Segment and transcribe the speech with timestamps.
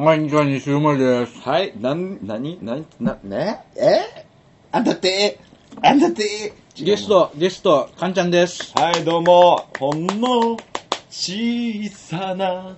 [0.00, 1.40] はい、じゃあ2週目です。
[1.40, 3.58] はい、なん、なに、なに、な、ね？
[3.74, 4.24] え？
[4.70, 5.40] あんだって、
[5.82, 6.52] あんだって？
[6.76, 8.72] ゲスト、ゲスト、かんちゃんです。
[8.78, 10.56] はい、どうも、ほんの
[11.10, 12.76] 小さな、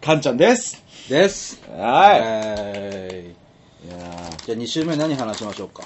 [0.00, 0.82] かんちゃんです。
[1.10, 1.60] です。
[1.70, 2.20] はい。
[2.24, 3.34] え
[3.86, 5.82] いやー、じゃあ2週目何話しましょうか？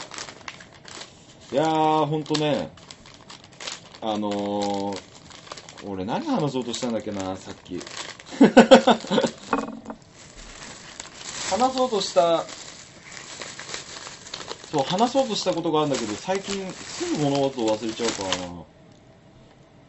[1.51, 2.71] ー、いやー、ほんとね、
[4.01, 4.99] あのー、
[5.91, 7.83] 俺何話そうとしたんだっけな、さっき。
[11.51, 12.47] 話そうとした、
[14.71, 18.65] そう、話そうとしたことがあるんだけど、最近すぐ物事を忘れちゃうからな。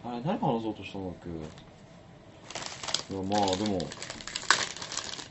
[0.04, 3.92] あれ、何話そうとしたんだっけいや、まあ、でも、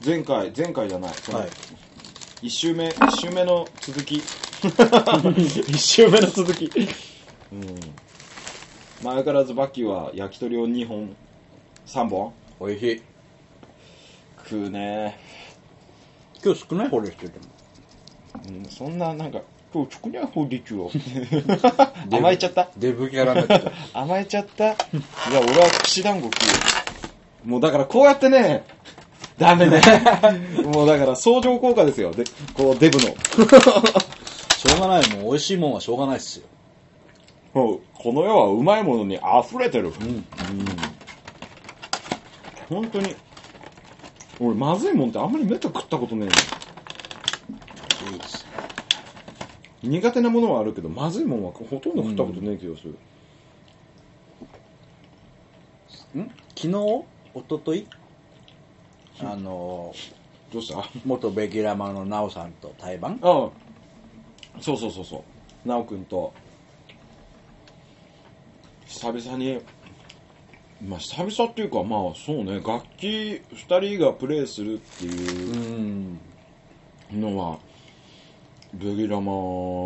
[0.04, 1.16] 前回、前回じゃない。
[1.26, 1.52] はい。
[2.40, 4.22] 一周目、一周目の続き。
[5.66, 6.72] 一周目の続き。
[7.52, 8.00] うん。
[9.00, 11.16] まあ相変わらずバッキーは焼き鳥を2本、
[11.86, 13.02] 3本おいしい。
[14.36, 15.27] 食うね。
[16.44, 17.46] 今日少ない方ですけども。
[18.48, 19.40] うん、そんな、なんか、
[19.72, 20.90] 今日少ない方でちゅよ。
[22.10, 22.68] 甘えちゃった？
[22.76, 24.64] デブキャラになっちゃっ 甘えちゃった？
[24.68, 24.74] いや、
[25.40, 26.52] 俺は串団子食うよ。
[27.44, 28.64] もうだからこうやってね、
[29.36, 29.80] ダメね。
[30.64, 32.12] もうだから相乗効果ですよ。
[32.12, 33.08] で、こうデブの。
[33.10, 34.00] た。
[34.56, 35.08] しょうがない。
[35.10, 36.46] もう美味しいもんはしょうがないっすよ。
[37.54, 39.88] もうこの世はうまいものに溢れてる。
[39.88, 40.24] うん。
[42.68, 43.14] 本当に。
[44.40, 46.28] 俺、まずいもんってあんまりめった食ったことねえ
[48.12, 48.46] いいです。
[49.82, 49.90] の。
[49.90, 52.90] 苦手なものはあるけど、まずいもんはほとんど食ったことねえ気がする。
[56.20, 56.30] ん？
[56.56, 56.68] 昨日？
[56.68, 57.04] 一
[57.48, 57.86] 昨日？
[59.20, 60.80] あのー、どうした？
[60.80, 63.18] あ元ベギラマのナオさんと対バン？
[63.22, 63.50] あ、
[64.60, 65.24] そうそうそうそ
[65.64, 65.68] う。
[65.68, 66.32] なおくんと、
[68.86, 69.60] 久々に、
[70.86, 75.08] まあ久々っていうか、まあそうね、楽器二人がプレイするってう。
[75.08, 76.18] いうん
[77.12, 77.58] のは、
[78.74, 79.32] ベギラマ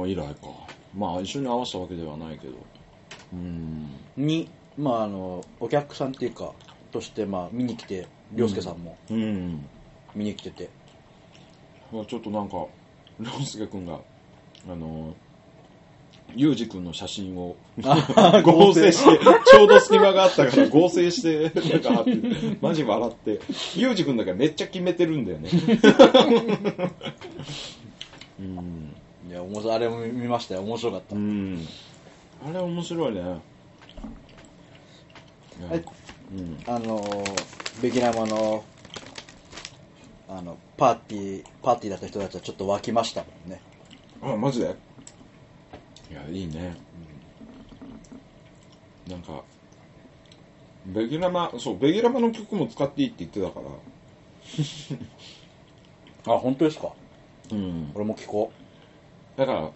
[0.06, 0.48] 以来か。
[0.94, 2.54] まあ一緒に合わせたわけではないけど。
[3.32, 3.88] うん。
[4.16, 6.52] に、まああの、お客さんっていうか、
[6.90, 9.64] として、まあ見に来て、りょうすけさんもうん。
[10.14, 10.68] 見に来てて。
[11.92, 12.56] まあちょっとなんか、
[13.18, 14.00] ロンスケ君が、
[14.68, 15.14] あの、
[16.36, 17.56] ユージ君の写真を
[18.44, 22.18] 合成して、ちょうど隙間があったから合成して、なんか貼って、
[22.60, 23.40] マジ笑って、
[23.76, 25.50] ユージ君だからめっちゃ決めてるんだよね。
[28.40, 28.94] うん。
[29.28, 30.62] いや、面白い、あれも見ましたよ。
[30.62, 31.16] 面白かった。
[31.16, 31.66] うん。
[32.46, 33.20] あれ面白いね。
[33.20, 33.36] は
[35.76, 35.84] い
[36.32, 36.58] うん。
[36.66, 38.64] あのー、ベギラマの、
[40.28, 43.60] あの、パーティー、パーティーだった人たちはちょっと沸きましたもんね。
[44.22, 44.74] あ、マジで？
[46.12, 46.76] いや、いいね。
[49.08, 49.42] なんか、
[50.84, 53.60] ベギラマ、そう、ベギラマの曲も使っていいって言ってたか
[56.26, 56.28] ら。
[56.34, 56.92] あ、本当ですか？
[57.50, 57.90] うん。
[57.94, 58.52] 俺も聞こ
[59.36, 59.70] だから、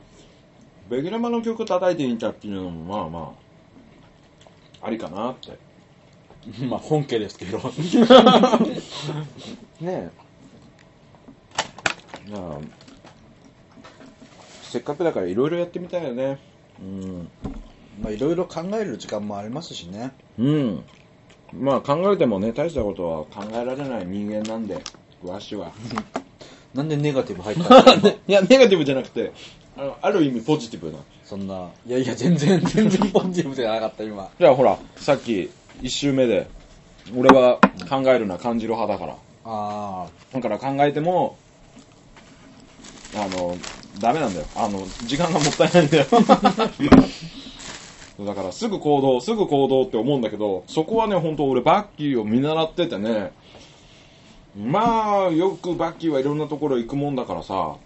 [0.90, 3.34] ベギラマの曲叩いてみたっていうのも、まあま
[4.82, 5.52] あ、ありかなって。
[5.52, 5.58] う。
[6.68, 7.58] まあ、本家ですけど。
[9.80, 10.10] ねえ。
[12.28, 12.58] いや
[14.70, 16.38] せっかくだからいろいろやってみたいよね。
[16.80, 17.28] うん。
[18.02, 20.12] まあ、いろいろ考える時間もありますしね。
[20.38, 20.84] うん。
[21.52, 24.82] まあ考えてもね、大したことは考えられない人間なんで、
[25.22, 25.72] わしは。
[26.74, 29.32] なんでネガティブ入ったんですかいや、ネガティブじゃなくて、
[29.76, 30.98] あのある意味ポジティブな。
[31.24, 34.28] そんな、いやいや、全然、全然ポジティブじゃなかった、今。
[34.38, 35.48] じゃあほら、さっき
[35.82, 36.48] 一周目で、
[37.16, 39.16] 俺は考えるな感じる派だから。
[39.44, 41.38] あだから考えても、
[43.14, 43.56] あの、
[43.98, 44.46] ダメなんだよ。
[44.54, 46.06] あの、時間がもったいないんだよ。
[48.24, 53.32] だから、すぐ行動、すぐ行動って思うんだけど、そこはね、本当俺、バッキーを見習っててね、
[54.56, 57.76] まあ、よくバッキーはいろんなところ行くもんだからさ、あ。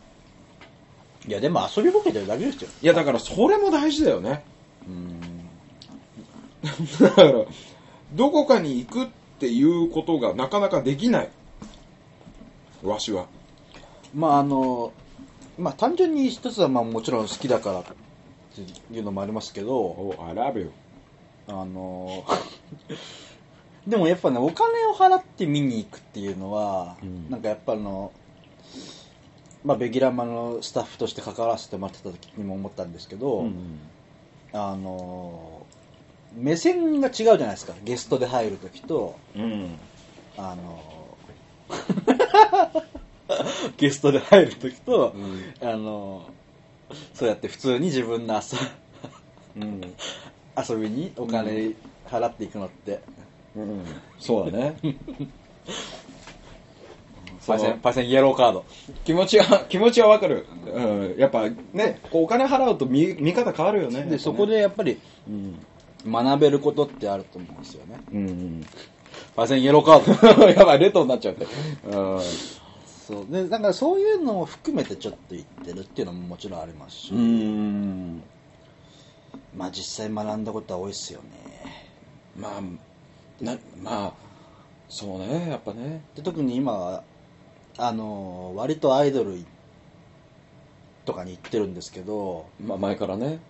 [1.26, 2.70] いや、でも遊びぼけてるだけですよ。
[2.80, 4.44] いや、だから、それも大事だよね。
[4.86, 5.20] うん。
[7.00, 7.32] だから、
[8.12, 9.08] どこかに行くっ
[9.40, 11.30] ていうことがなかなかできない。
[12.82, 13.26] わしは。
[14.14, 14.92] まあ、あの、
[15.60, 17.84] まあ、単純に一つは、まあ、もちろん好きだからっ
[18.54, 20.72] ていうのもありますけど、お、I love you.
[21.46, 22.24] あの、
[23.86, 28.12] でもやっぱね、お金を払って見に行くっていうのは、うんなんかやっぱあの、
[29.64, 33.46] まあ、ベギラマのスタッフとして関わらせてもらってた時にも思ったんですけど、
[34.52, 35.66] あの、
[36.34, 37.74] 目線が違うじゃないですか。
[37.84, 39.78] ゲストで入る時と、うん。
[40.38, 40.80] あの、
[43.76, 45.68] ゲストで入る時と、うん。
[45.68, 46.24] あの、
[47.14, 48.40] そうやって普通に自分の遊
[49.56, 49.80] うん。
[50.56, 51.74] 遊びにお金
[52.08, 53.00] 払っていくのって、
[53.56, 53.84] うん。
[54.18, 54.76] そうだね。
[57.46, 58.64] パイセン、パイセンイエローカード。
[59.04, 60.46] 気持ちは、気持ちはわかる。
[60.66, 61.18] うん。
[61.18, 64.02] やっぱね、お金払うと見、見方変わるよね。
[64.04, 65.58] で、そこでやっぱりうん。
[66.06, 68.00] 学べることってあると思うんですよね。
[68.12, 68.66] うん。
[69.34, 70.48] パイセンイエローカード。
[70.52, 71.46] やばい、レトになっちゃって。
[71.86, 72.20] うん。
[73.10, 73.32] そう。
[73.32, 78.22] で、だからそういうのも含めてちょっと言ってるっていうのももちろんありますし、うん。
[79.56, 81.26] まあ実際学んだことは多いですよね。
[82.36, 82.60] まあ、
[83.44, 84.12] な、まあ、
[84.88, 86.02] そうね、やっぱね。
[86.14, 87.02] で特に今は、
[87.78, 89.44] あの、割とアイドル
[91.04, 93.40] とかに行ってるんですけど、まあ、前からね。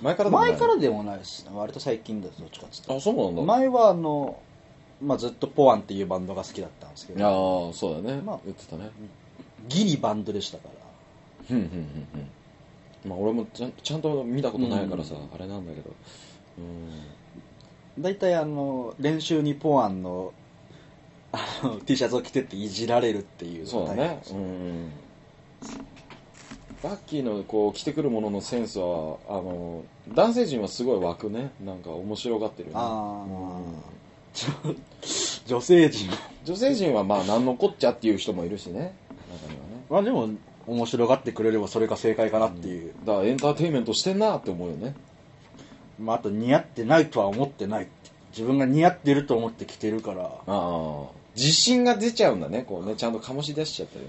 [0.00, 1.50] 前からでもない前からでもないですね。
[1.52, 2.94] 割と最近だとどっちかっつって。
[2.94, 3.42] あ、そうなんだ。
[3.42, 4.40] 前はあの、
[5.00, 8.20] まあ、ずっとポワンっていうバンドが好きだったんですけど、ーそうだね。
[8.20, 8.90] まあ言ってたね。
[9.68, 10.68] ギリバンドでしたか
[11.48, 11.56] ら。
[11.56, 12.08] うん、うん、うん、
[13.04, 13.10] うん。
[13.10, 15.90] まあ、俺もちゃんちゃんと見たことないからさ、あれなんだけど。
[16.58, 18.02] うん。
[18.02, 20.32] 大体あの、練習にポワンの
[21.32, 24.20] あの T シャツを着てっていじられるっていうそうだね。
[24.32, 24.90] うん。
[26.82, 31.52] バッキーのこう着てくるもののセンスは、あの、男性陣はすごい湧くね。
[31.64, 32.80] なんか面白がってるよね。
[32.80, 33.99] ああ、うん
[35.46, 36.10] 女性陣
[36.44, 38.94] 女性陣はまあ何のこっちゃっていう人もいるしね。
[39.30, 39.84] 中にはね。
[39.90, 40.28] まあでも
[40.66, 44.94] 面白がってくれればそれが正解かなっていう、だからエンターテインメントしてんなって思うよね。
[45.98, 47.88] まあ、あと似合ってないとは思ってない
[48.30, 51.04] 自分が似合ってると思って着てるからああ。
[51.36, 52.64] 自信が出ちゃうんだね。
[52.66, 54.06] こうね、ちゃんと醸し出しちゃったり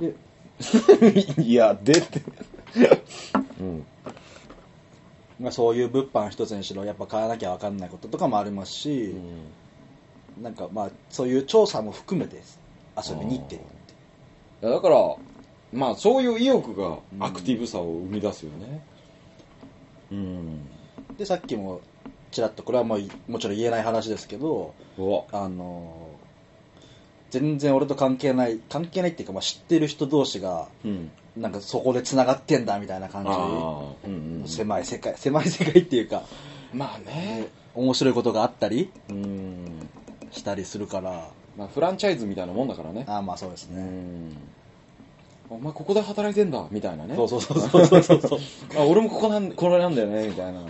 [0.00, 0.14] で、ね。
[1.42, 2.22] いや、出て。
[3.60, 3.86] うん。
[5.40, 9.14] まあ、そういう物販一つにしろやっぱ買わなきゃ分かんないこととかもありますし、
[10.40, 12.42] なんかまあそういう調査も含めて
[12.96, 13.62] 遊びに行ってる
[14.62, 15.16] いやだから、
[15.72, 18.84] まあそういう意欲がアクティブさを生み出すよね。
[20.12, 20.60] うん。
[21.18, 21.80] でさっきも
[22.30, 24.74] ちらっとこれはもうもちろん言えない話ですけど。
[25.32, 26.10] あの
[27.30, 31.10] 全然俺と関係ない関係ないっていうか、まあ、知ってる人同士がうん。
[31.36, 33.30] なんかそこでつながってんだみたいな感じ。
[33.30, 34.48] うんうん。
[34.48, 36.22] 狭い世界 狭い世界っていうか
[36.72, 37.48] まあね。
[37.74, 39.88] 面白いことがあったりうん。
[40.30, 43.04] したりするからまあフランチャイズみたいなもんだからね。
[43.08, 44.36] ああまあそうですうね、ん。
[45.50, 47.16] お前ここで働いてんだみたいなね。
[47.16, 48.38] そうそうそうそうそうそう
[48.78, 50.60] あ俺もここなんこれなんだよねみたいな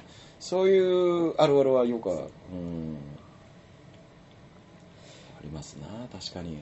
[0.40, 2.17] そういうあるあるはよくあ
[5.43, 5.88] りますな
[6.19, 6.58] 確かに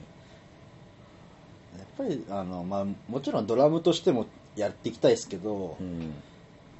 [1.77, 4.25] やっぱりあの、まあ、もちろんドラムとしても
[4.55, 6.13] やっていきたいですけど、うん。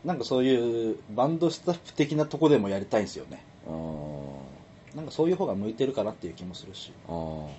[0.03, 3.43] なんかそういうバンドスタッフ的なとこでもやりたいんですよね。
[4.95, 6.91] なんかそういう方が向いてるかなっていう気もするし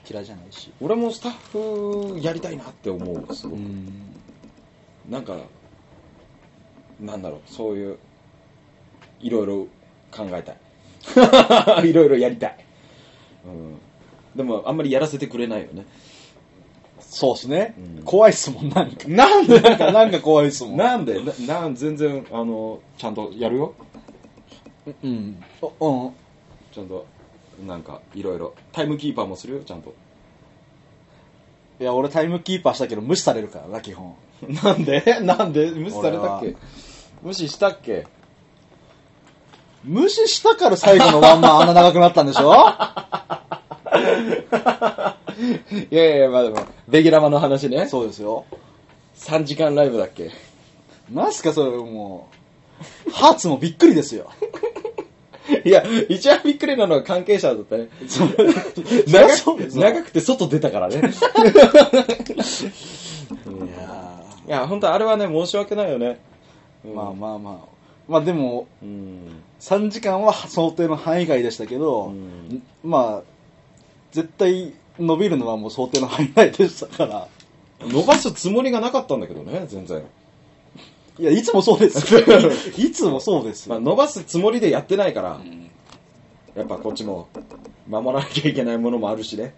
[0.08, 0.70] 嫌いじゃないし。
[0.80, 4.14] 俺もスタッフやりたいなって思うすごく、ん。
[5.08, 5.36] なんか
[7.00, 7.98] なんだろうそういう
[9.20, 9.66] いろいろ
[10.12, 10.56] 考えたい。
[11.88, 12.56] いろいろやりたい、
[13.46, 13.78] うん、
[14.34, 15.84] でもあんまりやらせてくれないよね
[17.10, 18.02] そうですね、うん。
[18.04, 19.08] 怖いっすもんなんか。
[19.08, 19.60] なんで？
[19.60, 20.76] なんかなんか怖いっすもん。
[20.76, 21.20] なんで？
[21.46, 23.74] ななん全然あのちゃんとやるよ？
[25.02, 25.42] うん。
[25.62, 26.12] おうん。
[26.72, 27.06] ちゃんと
[27.66, 28.54] なんかいろいろ。
[28.72, 29.60] タイムキーパーもするよ？
[29.64, 29.94] ちゃんと。
[31.80, 34.14] いや俺タイムキーパーしたけど無視されるからな基本。
[34.64, 35.20] なんで？
[35.22, 35.70] なんで？
[35.70, 36.58] 無視されたっ俺け
[37.22, 38.06] 無視したっけ？
[39.84, 42.64] 無視したから最後のワンマンあんな長くなったんでしょ？
[45.90, 47.86] いやいやまあでもベギラマの話ね。
[47.86, 48.44] そうですよ。
[49.16, 50.30] 3時間ライブだっけ。
[51.10, 52.28] なんすかそれも
[53.06, 54.30] うハーツもびっくりですよ。
[55.64, 57.88] いや一番びっくりなのは関係者だったね。
[59.08, 60.96] 長く長くて外出たからね。
[60.96, 61.00] い
[64.50, 67.74] やいや本当あれはね申し訳ないよね、ーまあまあまあ。
[68.08, 69.42] まあでもうん。
[69.60, 72.62] 3時間は想定の範囲外でしたけど、うん。
[72.82, 73.34] まあ
[74.12, 77.28] 絶対伸びるのはもう想定の範囲内でしたから。
[77.80, 80.02] 伸ばすつもりがなかったんだけどね全然。
[81.18, 82.14] いやいつもそうです。
[82.14, 82.20] よ
[82.76, 85.70] いつもそうですまあ、よ、伸ばすつもりでやってないから、うん。
[86.54, 87.28] やっぱこっちも
[87.88, 89.54] 守らなきゃいけないものもあるしね。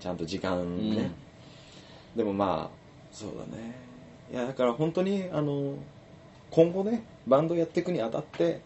[0.00, 1.10] ちゃんと時間ね、
[2.14, 2.76] でもまあ
[3.10, 3.74] そうだね。
[4.32, 5.74] いやだから本当にあの
[6.50, 8.60] 今後ねバンドやっていくにあたって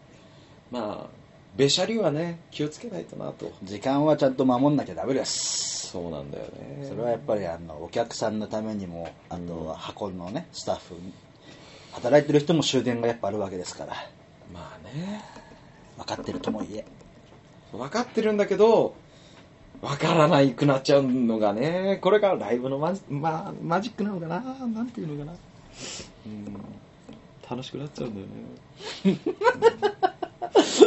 [0.70, 1.19] まあ
[1.56, 3.52] べしゃりはね気をつけないとなと。
[3.62, 5.88] 時間はちゃんと守んなきゃダメです。
[5.88, 6.86] そうなんだよね。
[6.88, 10.94] それはやっぱりあのお客さんのためにもあとは箱のねスタッフ
[11.92, 13.94] 働いてる人も終電がやっぱあるわけですから。
[14.52, 15.24] まあね。
[15.98, 16.84] 分かってるともいえ。
[17.72, 18.94] 分かってるんだけど
[19.80, 25.38] 分からないくなっちゃうのがねこれがライブのマジ,、まあ、マジックなのかななんていうのかな。
[26.26, 26.60] うん。
[27.50, 29.18] 楽しくなっちゃうんだよね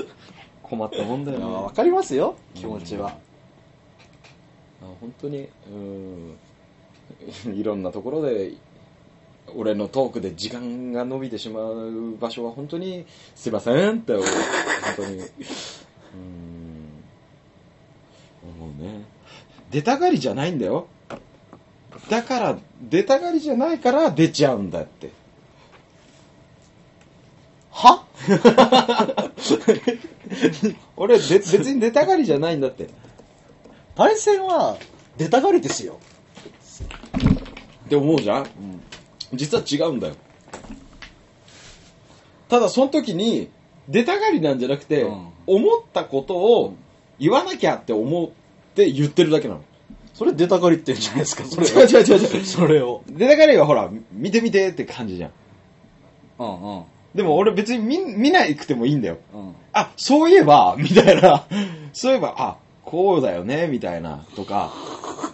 [0.74, 1.46] 困ったもんだよね。
[1.46, 2.36] 分かりますよ。
[2.56, 3.16] 気持ちは、
[4.82, 6.38] 本当にうん。
[7.54, 8.54] いろんなところで
[9.56, 14.24] 俺のトークで時間が伸びてしまう場所は本当にすいませんって本
[14.96, 15.18] 当に。
[15.18, 15.28] うん。
[18.62, 19.06] 思うね。
[19.70, 20.88] 出たがりじゃないんだよ。
[22.10, 25.12] だから出たがりじゃないから出ちゃうんだって
[27.74, 28.06] は？
[30.96, 32.88] 俺で別に出たがりじゃないんだって。
[33.96, 34.78] パイセンは
[35.18, 36.00] 出たがりですよ。
[37.86, 38.48] って思うじゃん、
[39.34, 40.16] 実は違うんだよ。
[42.50, 43.50] ただその時に
[43.90, 45.28] 出たがりなんじゃなくて、うん。
[45.46, 46.76] 思ったことを
[47.20, 48.30] 言わなきゃって思っ
[48.76, 49.62] て言ってるだけなの。
[50.14, 52.46] それ出たがりって言うんじゃないですか、そ れ違う違う違う違う。
[52.46, 53.02] それを。
[53.10, 55.32] 出たがりはほら見て見てって感じじゃん。
[56.40, 56.84] うんうん。
[57.16, 59.18] でも俺別に見見ないくてもいいんだよ。
[59.34, 59.56] うん。
[59.74, 61.46] あそういえば みたいな。
[61.94, 64.26] そういえばあこうだよねみたいな。
[64.36, 64.72] とか。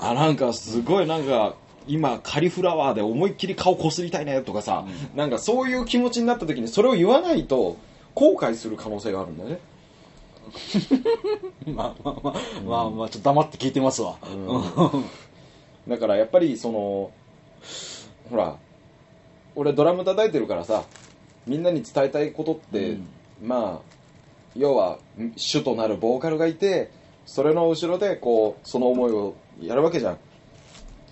[0.02, 1.56] あなんかすごいなんか
[1.88, 7.78] 今カリフラワーで思いっきり顔こすりたいねとかさ、なんかそういう気持ちになった時にそれを言わないと
[8.14, 9.60] 後悔する可能性があるんだよね。
[11.68, 12.34] まあまあまあ、
[12.66, 14.16] まあまあ、ちょっと黙って聞いてますわ。
[14.24, 15.06] うん。
[15.88, 17.12] だからやっぱりその
[18.30, 18.58] ほら
[19.56, 20.84] 俺ドラム叩いてるからさ
[21.48, 23.08] みんなに伝えたいことって、うん。
[23.42, 23.96] まあ
[24.56, 25.00] 要は
[25.36, 26.92] 主となるボーカルがいて
[27.26, 30.18] それの後ろでこうその思いをやるわけじゃん。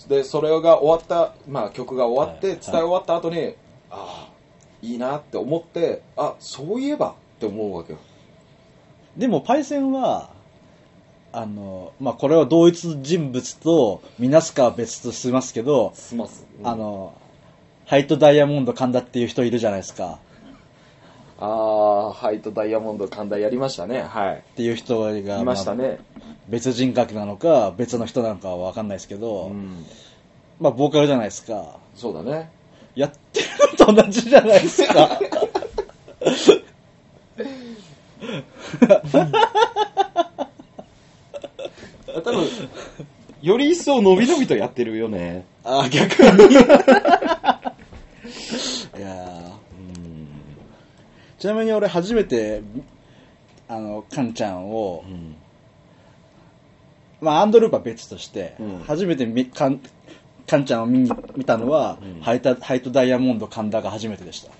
[0.07, 2.57] でそれが終わった、まあ、曲が終わってはい。
[2.57, 3.55] 伝え終わった後に、
[3.89, 4.29] ああ
[4.81, 7.99] いいなって思ってあそういえばって思うわけよ。
[9.17, 10.29] でも、パイセンは、
[11.31, 17.13] あの、まあ、これは同一人物とみなすかは別としますけど、すます、あの、
[17.87, 20.19] ハイトダイヤモンド神田っていう人いるじゃないですか。
[21.39, 21.45] あ
[22.09, 25.99] あハイトダイヤモンド神田やりましたねはいっていう人が、いましたあね、
[26.49, 29.85] 別人格なのか、別の人なのかはわかんないですけど、うん
[30.59, 31.77] まあ、ボーカルじゃないですか。
[31.95, 32.51] そうだね
[32.95, 35.19] やってるのと同じじゃないですか。
[42.21, 42.47] 多分
[43.41, 46.57] より一層伸び伸びとやってるよねあ、逆に。
[48.97, 50.27] いやーうん
[51.39, 52.63] ちなみに俺初めて、
[53.67, 55.35] あの、カンちゃんを、うん
[57.21, 59.79] まあ、アンドループは別として、うん初めてみカン
[60.47, 64.51] カンちゃんを見に見たのは、うんハイタハイトダイヤモンド神田が初めてでした。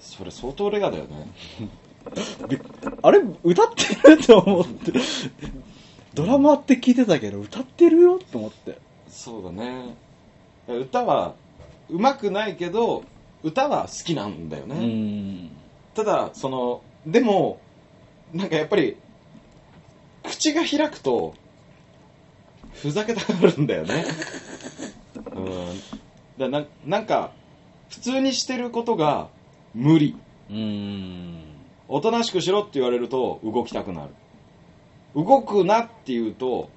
[0.00, 1.28] それ相当レガだよね
[2.48, 2.58] び
[3.02, 4.92] あれ歌ってると思って。
[6.14, 8.78] ドラマって聞いてたけど、歌ってるよと思って。
[9.08, 9.94] そうだね
[10.68, 11.34] 歌は
[11.90, 13.04] 上手くないけど
[13.42, 15.50] 歌は好きなんだようね、ん。
[15.94, 17.60] ただそのでも
[18.32, 18.96] なんかやっぱり
[20.24, 21.34] 口が開くと
[22.72, 24.04] ふざけたがるんだよね。
[25.34, 25.80] うん。
[26.38, 27.30] だななんか
[27.88, 29.28] 普通にしてることが
[29.74, 30.16] 無理。
[30.50, 31.42] うん。
[31.88, 34.10] おとなしくしろって言われると動きたくなる。
[35.14, 36.68] 動くなって言うと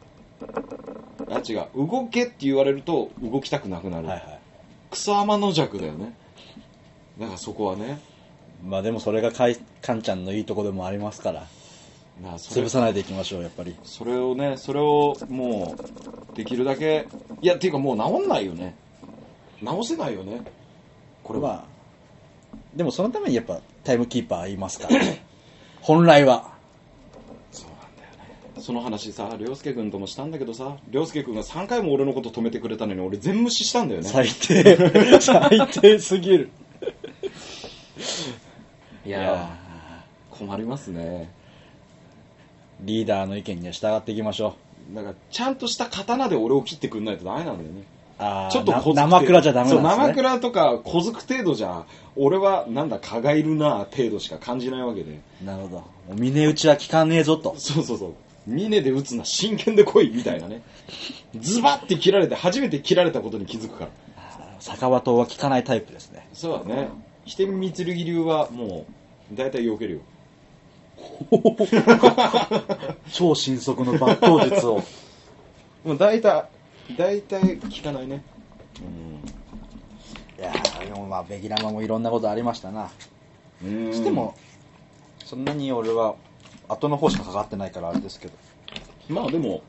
[1.29, 1.87] あ違う。
[1.87, 4.38] 動けって言われると動きたくなくなる、はいはい。
[4.91, 6.13] クソ天の弱だよね
[7.19, 7.99] だからそこはね
[8.63, 11.47] まあでもそれがかいカンちゃんのいいとこでもありますから、
[12.21, 13.75] なあそれ潰さないでいきましょう、やっぱり。
[13.83, 15.77] それをねそれをも
[16.33, 17.07] うできるだけ
[17.41, 18.75] いやっていうかもう治んないよね
[19.61, 20.41] 治せないよね
[21.23, 21.65] これは、ま
[22.53, 24.99] あ、でもそのためにやっぱタイムキーパーいますから。
[25.81, 26.58] 本来は。
[28.69, 34.77] その話さ涼介君ともしたんだけどさ涼介君が3回も俺のこと止めてくれたのに俺全無視したんだよね最低。
[35.19, 36.51] 最低すぎる。
[39.07, 39.49] いや
[40.29, 41.31] 困りますね
[42.81, 44.53] リーダーの意見には従っていきましょ
[44.91, 44.95] う。
[44.95, 47.85] だからちゃんとした刀で俺を切ってくんないとダメなんだよね
[48.19, 50.05] あーちょっと小生倉じゃダメなんですね。
[50.05, 51.85] 生倉とか小づく程度じゃ
[52.15, 55.77] 俺はなんだ蚊がいるな程度しか感じないわけでなるほど。
[55.77, 57.55] もう峰打ちは効かねえぞと。
[57.57, 58.13] そうそうそう
[58.49, 60.61] 峰で打つな真剣で来いみたいなね。
[61.39, 63.91] ズバッて切られて初めて切られたことに気づくから。
[64.59, 66.27] 坂和刀は効かないタイプですね。
[66.33, 66.89] そうだね。
[67.25, 68.85] 飛天三剣流はも
[69.31, 69.99] う大体避けるよ。
[73.11, 74.83] 超新速の抜刀術を。
[75.85, 76.49] もう大体
[76.97, 78.23] 大体効かないね。
[80.37, 82.89] いやーでもまあ、ベギラマもいろんなことありましたな。
[83.63, 83.93] うん。
[83.93, 84.35] しても、
[85.25, 86.15] そんなに俺は、
[86.69, 88.33] 後の方しかかかってないからあれですけど。
[89.09, 89.61] まあでも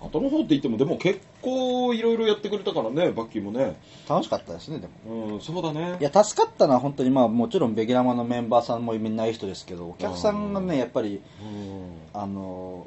[0.00, 3.76] 後の方って言ってもでも結構いろいろやってくれたからねバッキーもね。
[4.08, 5.34] 楽しかったですね、でも。
[5.34, 5.96] うんそうだね。
[6.00, 12.20] いや、助かったのは本当にまあ、もちろんベギラマのメンバーさんもみんないい人ですけど、お客さんがね、やっぱり、うん。
[12.20, 12.86] あの、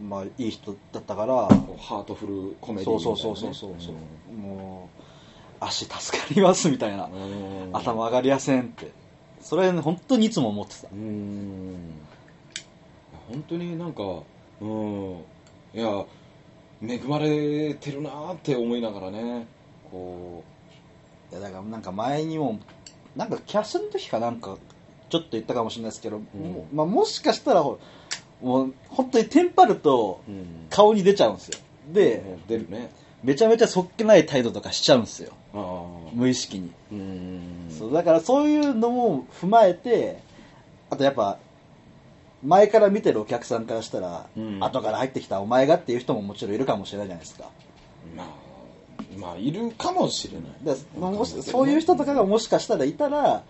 [0.00, 1.34] まあいい人だったから。
[1.78, 5.02] ハートフルコメディそうみたいな、ね、そうそうそうそうそう、もう
[5.60, 7.70] 足助かりますみたいな、うん。
[7.72, 8.90] 頭上がりやせんって。
[9.42, 10.88] それ、ね、本当にいつも思ってた。
[10.90, 11.76] うん
[13.28, 14.02] 本当になんか
[14.60, 15.24] うん
[15.74, 16.04] いや
[16.82, 19.46] 恵まれてるなーって思いながらね
[19.90, 20.42] こ
[21.32, 22.60] いやだからなんか前にも
[23.16, 24.56] なんかキャスの時かなんか
[25.08, 27.78] ちょっと言ったかもしれないですけど、もまあ、もしかしたらほ
[28.42, 30.66] もう本当にテンパるとう、うん。
[30.70, 31.58] 顔に出ちゃうんですよ。
[31.92, 32.90] で、もう出るね。
[33.22, 35.32] めちゃめちゃそっけない態度とかしちゃうんですよ。
[36.12, 37.40] 無意識に、うん。
[37.70, 40.18] そうだからそういうのも踏まえて
[40.90, 41.38] あとやっぱ
[42.44, 44.62] 前から見てるお客さんからしたら、うん。
[44.62, 47.48] 後から入ってきたお前がっていう人ももちろんいるかもしれないじゃないですか。
[48.14, 48.26] まあ
[49.18, 50.76] まあいるかもしれない。
[50.76, 53.42] でもしそういう人とかがもしかしたらいたら、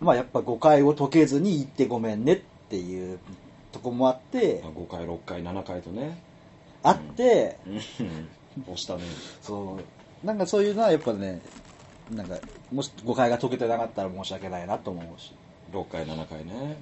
[0.00, 3.18] まあやっぱ誤解を解けずに言ってごめんねっていう
[3.72, 6.22] とこもあってまあ、5回6回7回とね。
[6.82, 7.78] あって、うん。
[8.62, 9.02] 押したね。
[9.42, 9.78] そ
[10.22, 10.26] う。
[10.26, 11.40] なんかそういうのはやっぱね
[12.10, 12.36] なんか
[12.72, 15.32] もし誤解が解けてなかったら申し訳ないなと思うし。
[15.72, 16.76] 6回7回ね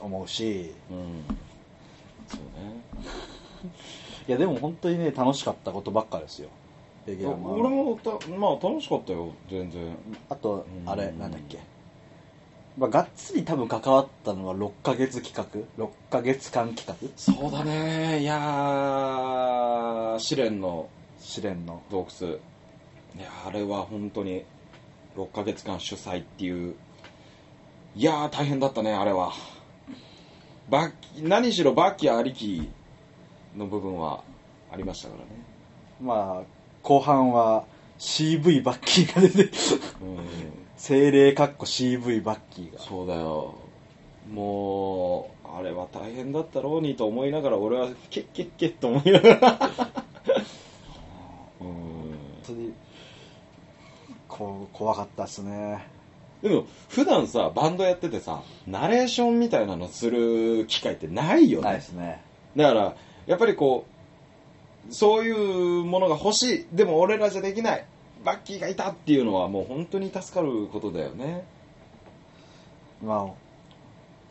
[0.00, 0.72] 思うし。
[0.90, 1.04] うん、うん、
[2.26, 2.80] そうね。
[4.28, 6.48] いやでも本当にね楽しかったことばっかですよ。
[7.06, 9.32] レギュラーも俺もたまあ楽しかったよ。
[9.50, 9.96] 全然。
[10.28, 10.90] あとうん。
[10.90, 11.58] あれなんだっけ。
[12.78, 15.34] まあ、がっつり多分関わったのは6ヶ月企
[15.78, 15.84] 画。
[15.84, 17.08] 6ヶ月間企画。
[17.16, 18.20] そうだね。
[18.20, 20.88] いやー試練の。
[21.18, 21.82] 試練の。
[21.90, 22.30] 洞窟。
[22.30, 22.34] い
[23.20, 24.44] やあれは本当に
[25.16, 26.74] 6ヶ月間主催っていう。
[27.96, 29.32] いやー大変だったねあれは
[30.68, 32.68] バッキ何しろバッキーありき
[33.56, 34.22] の部分は
[34.72, 35.26] ありましたからね。
[36.00, 36.46] まあ
[36.82, 37.64] 後半は
[37.98, 39.42] CV バッキーが出て
[40.00, 40.18] うん。
[40.76, 42.80] 精霊かっこ CV バッキーが。
[42.80, 43.54] そうだよ。
[44.32, 49.36] もうあれは大変だったろうにと思いながら俺はケッケッケッと思いながら。
[51.60, 52.72] う ん本当に
[54.28, 55.84] こう怖かったっすね
[56.42, 62.22] でも普段さバンドやっててさナレーションみたいなのする機会ってないよないねですね。
[62.56, 63.84] だからやっぱりこ
[64.88, 66.66] うそういうものが欲しい。
[66.72, 67.84] でも俺らじゃできない。
[68.24, 71.44] バッキーがいたっていうのはもう本当に助かることだよね。
[73.04, 73.32] ま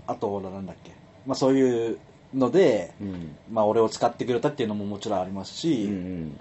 [0.08, 0.92] ああと俺なんだっけ。
[1.28, 2.00] まあそういう
[2.34, 3.36] のでうん。
[3.52, 6.40] まあ俺を使ってくれたっていうのももちろんありますし、うん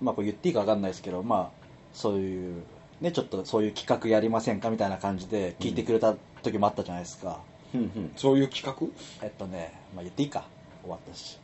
[0.00, 1.50] まあこれ言っていいか分かんないですけどまあ
[1.92, 2.62] そういう
[3.00, 7.40] ねちょっとそういう企画やりませんかみたいな感じで聞いてくれた時もあったじゃないですか、
[7.74, 8.12] うんうん。
[8.16, 8.86] そういう企画？
[9.22, 10.46] えっとね、まあ、言っていいか？
[10.82, 11.38] 終わったし。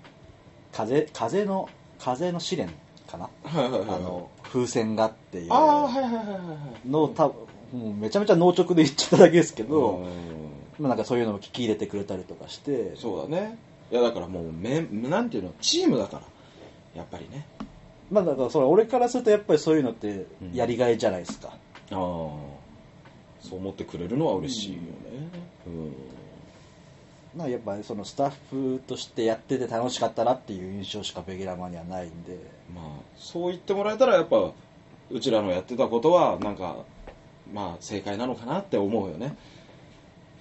[0.73, 2.71] 風風の風の試練
[3.07, 3.29] かな？
[3.45, 3.89] はいはいはいはい。
[3.97, 5.53] あの風船がっていう。
[5.53, 6.39] ああはいはいはいはいは
[6.85, 6.89] い。
[6.89, 10.11] のを多分もうめちゃめちゃ農直で言っちゃっただけですけど、うん。
[10.79, 12.95] まあ、なんかそういうのも聞き入れてくれたりとかして。
[12.97, 13.59] そうだね。
[13.91, 15.53] いやだからもうめなんていうの？
[15.61, 16.23] チームだから。
[16.95, 17.47] やっぱりね
[18.11, 21.55] まあだからそれ俺からするとやっぱりそういうのってやりがいじゃないですか、あ
[21.93, 21.97] あ。
[23.41, 24.87] そう思ってくれるのは嬉しいよね。
[25.67, 25.71] う
[27.37, 27.39] ん。
[27.39, 32.39] なやっぱりそのスタッフとしてやってて楽しかったなっていう印象しかベギラマにはないんで。
[32.75, 32.85] まあ
[33.17, 34.53] そう言ってもらえたらやっぱ
[35.11, 36.85] うちらのやってたことはなんか
[37.53, 39.37] まあ正解なのかなって思うよね。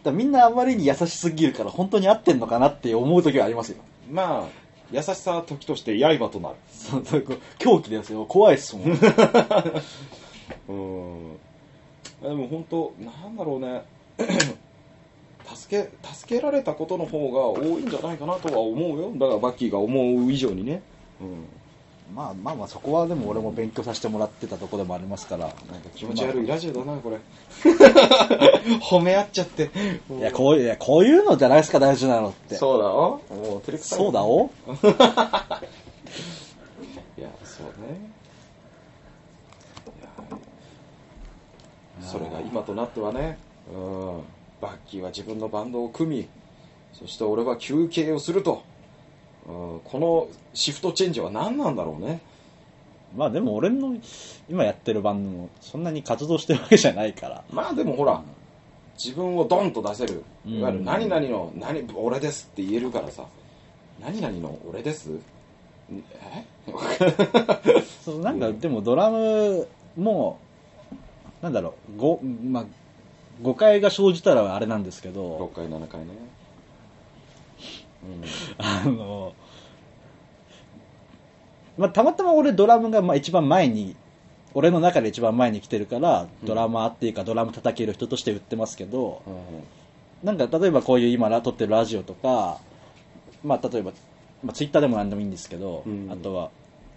[0.03, 3.77] だみんなあまりに優しすぎるから本当に合ってんのかなって思う時はありますよ。
[4.09, 4.58] まあ
[4.91, 6.55] 優しさは時として刃となる。
[6.71, 8.25] そうそうこう狂気ですよ。
[8.25, 8.87] 怖いっすもん。
[10.67, 11.39] うん。
[12.21, 13.83] でも本当なんだろうね。
[15.55, 19.11] 助け助けられたことの方が多いんじゃないかなとは思うよ。
[19.15, 20.81] だからバッキーが思う以上にね、
[21.21, 21.45] うん、
[22.13, 27.17] まあまあまあそこはでも俺も勉強させてもらってたとこでもありますからなんか気持ち悪いラジオだなこれ。
[28.81, 29.69] 褒め合っちゃって。
[30.17, 32.55] いやこういやこういうのじゃないですか大事なのって。
[32.55, 34.49] そうだよもう照れくさいそうだお？
[37.17, 38.19] いやそうね。
[42.01, 43.37] それが今となってはね、
[43.71, 44.23] うん、
[44.61, 46.29] バッキーは自分のバンドを組み
[46.93, 48.59] そして俺は休憩をすると、うん、
[49.45, 52.21] このシフトチェンジは何なんだろうね。
[53.15, 53.95] まあでも俺の
[54.49, 57.43] 今やってるバンドもそんなに活動してるわけじゃないから。
[57.51, 58.21] まあでもほら
[59.03, 60.23] 自分をドンと出せる。
[60.45, 60.59] うん。
[60.59, 63.25] いわゆる何々の何俺ですって言えるからさ。
[63.99, 65.09] 何々の俺です？
[65.09, 65.21] ん
[65.91, 66.45] え？
[68.05, 70.39] そうなんかでもドラムも
[71.41, 72.65] なんだろうご、まあ、
[73.41, 75.37] 誤解が生じたらあれなんですけど。
[75.53, 76.07] 6回7回ね
[78.57, 79.33] あの、
[81.77, 83.95] まあ、たまたま俺ドラムがまあ一番前に
[84.53, 89.35] 俺の中で一番前に来てるからドラマーっていうかドラム叩ける人として売ってますけど、うん。
[90.23, 92.59] なんか例えばこういう今撮ってるラジオとか、
[93.43, 93.91] まあ、例えば
[94.43, 96.09] まあ、ツイッターでも何でもいいんですけど、うん。
[96.11, 96.49] あとは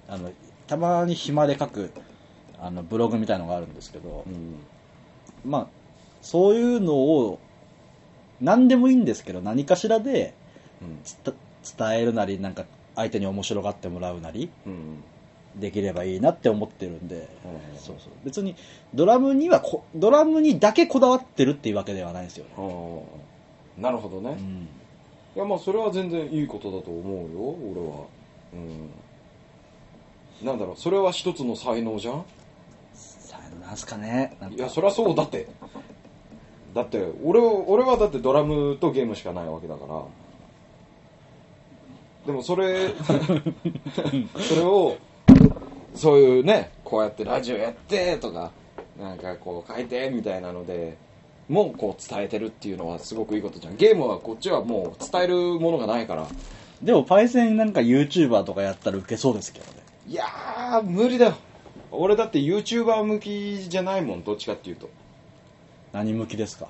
[0.09, 0.33] あの
[0.67, 1.91] たまに暇で書く
[2.59, 4.57] あのブログみたいのがあるんですけど、うん。
[5.45, 5.67] まあ
[6.21, 7.41] そういうのを
[8.41, 10.35] 何でもいいんですけど何かしらで
[11.79, 12.65] 伝えるなりなんか
[12.95, 15.03] 相手に面白がってもらうなりうん。
[15.55, 17.29] できればいいなって思ってるんで、
[17.75, 17.79] うん。
[17.79, 18.13] そうそう。
[18.25, 18.57] 別に
[18.95, 22.47] ドラムにはこドラムにだけこだわってるっていうわけではないんですよ。
[22.47, 23.05] ね、
[23.77, 24.69] なるほどね、いうん、
[25.37, 28.07] やまあそれは全然いいことだと思うよ俺は。
[28.55, 30.47] うん。
[30.47, 32.25] なんだろうそれは一つの才能じゃん？
[32.95, 34.37] さあなんすかね。
[34.57, 35.49] いやそりゃそうだって。
[36.75, 40.03] だって俺は俺はだってドラムとゲームしかないわけだから
[42.27, 42.91] でもそれ
[44.49, 44.97] それを
[45.95, 48.53] そういうねこうやってラジオやってとか
[48.99, 50.97] なんかこう書いてみたいなので
[51.49, 53.77] もうこう伝えてるっていうのはすごくいいことじゃん。
[53.77, 56.29] ゲームはこっちはもう伝えるものがないから。
[56.81, 59.73] でもパイセンなんか YouTuber とかやったらウケそうですけどね。
[60.09, 61.35] いやー無理だよ。
[61.91, 64.89] 俺だって YouTuber 向きじゃないもんどっちかっていうと。
[65.93, 66.69] 何向きですか？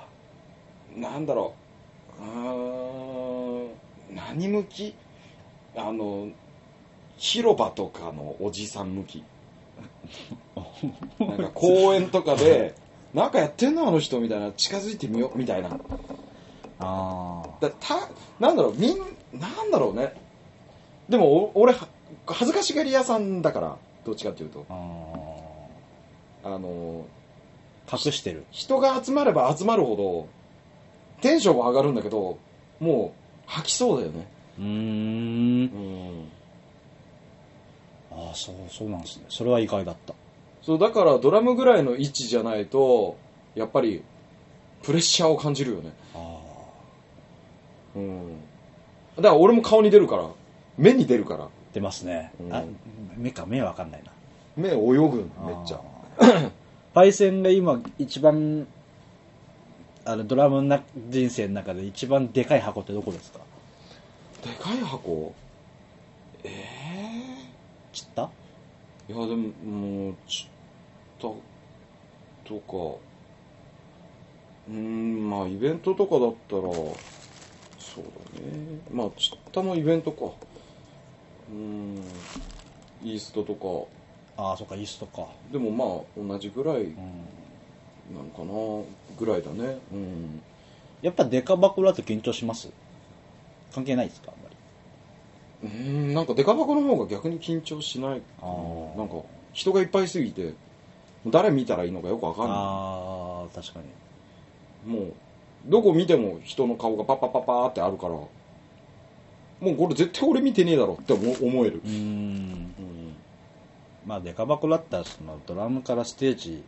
[0.97, 1.55] なんだろ
[2.19, 2.23] う。
[2.23, 3.69] うーん
[4.15, 4.95] 何向き？
[5.77, 6.29] あの
[7.17, 9.25] 広場とかのおじさん向き。
[11.19, 12.75] なんか公園とかで
[13.15, 15.79] なんかやってんのあの人みたいな近づいてみようみたいな。
[16.81, 18.09] あだた
[18.41, 18.99] なんだろうみん
[19.39, 20.15] なんだろうね。
[21.09, 21.89] でもお俺は
[22.27, 24.65] 恥ずかしがり屋さんだからどっちかっていうと。
[24.69, 27.05] ああの
[27.91, 28.45] 隠してる。
[28.51, 30.27] 人が集まれば集まるほど
[31.23, 32.39] テンションは上がるんだけど
[32.81, 33.15] も
[33.47, 34.27] う吐きそうだよね
[34.59, 34.69] うーん。
[35.65, 36.29] うん。
[38.11, 39.25] ああそうそうなんですね。
[39.29, 40.15] それは意外だった。
[40.63, 43.17] そうだからドラムぐらいの位置じゃないと
[43.55, 44.03] やっぱり
[44.83, 45.93] プレッシャーを感じるよね。
[46.15, 46.39] あ
[47.97, 48.37] うん。
[49.17, 50.29] だから俺も顔に出るから
[50.77, 51.49] 目に出るから。
[51.73, 52.55] 出ますね、うん。
[52.55, 52.63] あ
[53.17, 54.13] 目か目は分かんないな。
[54.57, 55.81] 目泳ぐめっちゃ。
[56.93, 58.67] パイセンが今一番
[60.05, 63.41] あのドラムな人生の中で一番でかい箱ってどこですか？
[64.43, 65.33] でかい箱？
[66.45, 66.49] え
[67.93, 68.29] 知った？
[69.09, 71.29] えいやでももうちった
[72.45, 72.99] とか。
[74.69, 78.05] うーんまあイベントとかだったらそう
[78.37, 78.81] だね。
[78.93, 80.25] まあちったのイベントか。
[80.25, 82.03] うーん
[83.05, 84.43] イーストとか。
[84.43, 85.29] ああそっかイーストか。
[85.53, 86.97] でもまあ同じぐらいうん。
[88.13, 89.79] なのかなぐらいだね。
[89.93, 90.43] うん。
[91.01, 92.69] やっぱデカ箱だと緊張します？
[93.75, 94.57] 関係ないですかあんまり？
[95.65, 98.21] うーんなんかデカ箱の方が逆に緊張しない。
[98.21, 98.91] かあー。
[98.97, 99.17] ななんか
[99.53, 100.55] 人がいっぱいすぎて
[101.27, 103.81] 誰見たらいいのかよくわかんなああ確か
[104.87, 104.93] に。
[104.93, 105.13] いもう
[105.67, 108.29] どこ見ても人の顔がパッパッパッパーってあるからも
[109.61, 111.81] うこれ絶対俺見てねえだろって思思える。
[111.85, 111.93] うーん。
[111.93, 113.15] うん。
[114.05, 116.65] まあデカ箱だったらそのドラムからステージ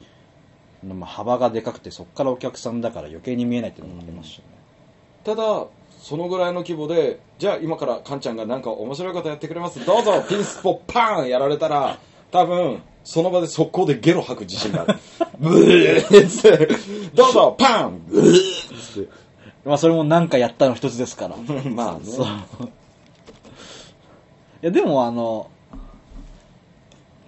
[0.85, 4.45] のまあ幅がでかくてそこからお客さんだから余計に見えないっていうのもありますしね、
[5.25, 5.67] ただ
[6.05, 9.83] そのぐらいの規模でじゃあ今からカンちゃんがなんか面白いことやってくれます。
[9.87, 11.99] どうぞピンスポパーンやられたら
[12.31, 14.99] 多分その場で速攻でゲロ吐く自信がある。
[15.39, 16.75] ブーッて。
[17.15, 18.03] どうぞパン。
[18.07, 19.11] ブーッて。
[19.65, 21.37] まあそれも何かやったの一つですから。
[21.73, 22.01] まあね。
[22.05, 22.27] そう。
[22.27, 22.29] い
[24.61, 25.49] やでもあの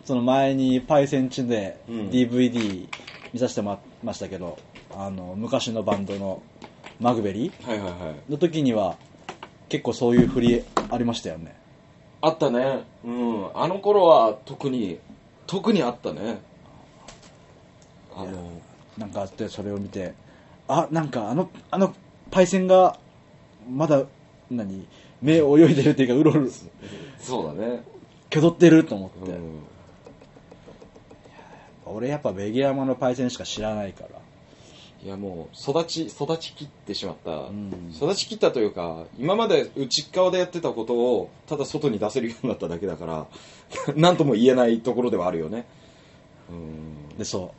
[0.05, 2.11] その前にパイセンチでうん。
[2.11, 2.89] DVD
[3.33, 4.59] 見させてもらいましたけど、
[4.95, 6.43] あの昔のバンドの
[7.01, 7.69] マグベリー？
[7.69, 8.31] はいはいはい。
[8.31, 8.97] の時には
[9.69, 11.55] 結構そういう振りありましたよね。
[12.21, 12.85] あったね。
[13.05, 13.51] うん。
[13.55, 14.99] あの頃は特に
[15.47, 16.39] 特にあったね。
[18.15, 18.51] あの
[18.97, 20.15] なんかあってそれを見て
[20.69, 21.95] あなんかあのあの
[22.31, 22.99] パイセンが
[23.71, 24.05] まだ
[24.51, 24.87] 何
[25.21, 26.51] 目泳いでるっていうかうろうろ
[27.19, 27.83] そうだね。
[28.29, 29.63] 挙動ってると思って、うん。
[31.85, 34.21] 俺やっぱベギラマのパイセンしか知らないから
[35.07, 37.93] いやもう育ち育ちきってしまった、ん。
[37.95, 43.27] 育ちきったというか今まで内っ側でやってたことをただ外に出せるようになっただけだから
[43.95, 45.65] 何とも言えないところではあるよね。
[46.51, 46.55] う
[47.15, 47.17] ん。
[47.17, 47.51] でそう。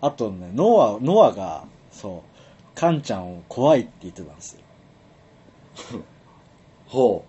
[0.00, 4.60] あとねノアノアがそうカンちゃんを怖いって言ってたんですよ。
[6.88, 7.24] ほ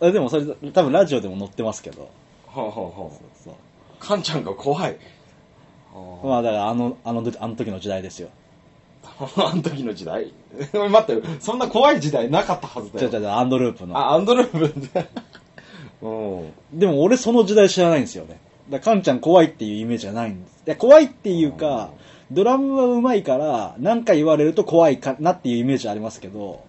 [0.00, 2.10] えでもそれ多分ラジオでも載ってますけど。
[2.52, 3.10] うはあはあは
[3.44, 3.52] そう。
[3.52, 3.56] あ
[4.00, 4.98] カンちゃんが怖い。
[6.24, 8.30] まあだからあのあのあの時の時代ですよ
[9.36, 10.32] あの時の時代？
[10.72, 12.98] 待ってそんな怖い時代なかったはずだよ。
[13.00, 13.96] じゃじゃじゃアンドループの。
[13.96, 14.80] あアンドループ。
[14.92, 15.06] で
[16.02, 16.78] うん。
[16.78, 18.40] でも俺その時代知らないんですよね。
[18.70, 20.62] だからカンちゃん怖いっていうイメージがないんです。
[20.66, 21.90] いや怖いっていうか
[22.30, 26.60] ドラムは上手いから何か言われると怖いかなっていうイメージありますけど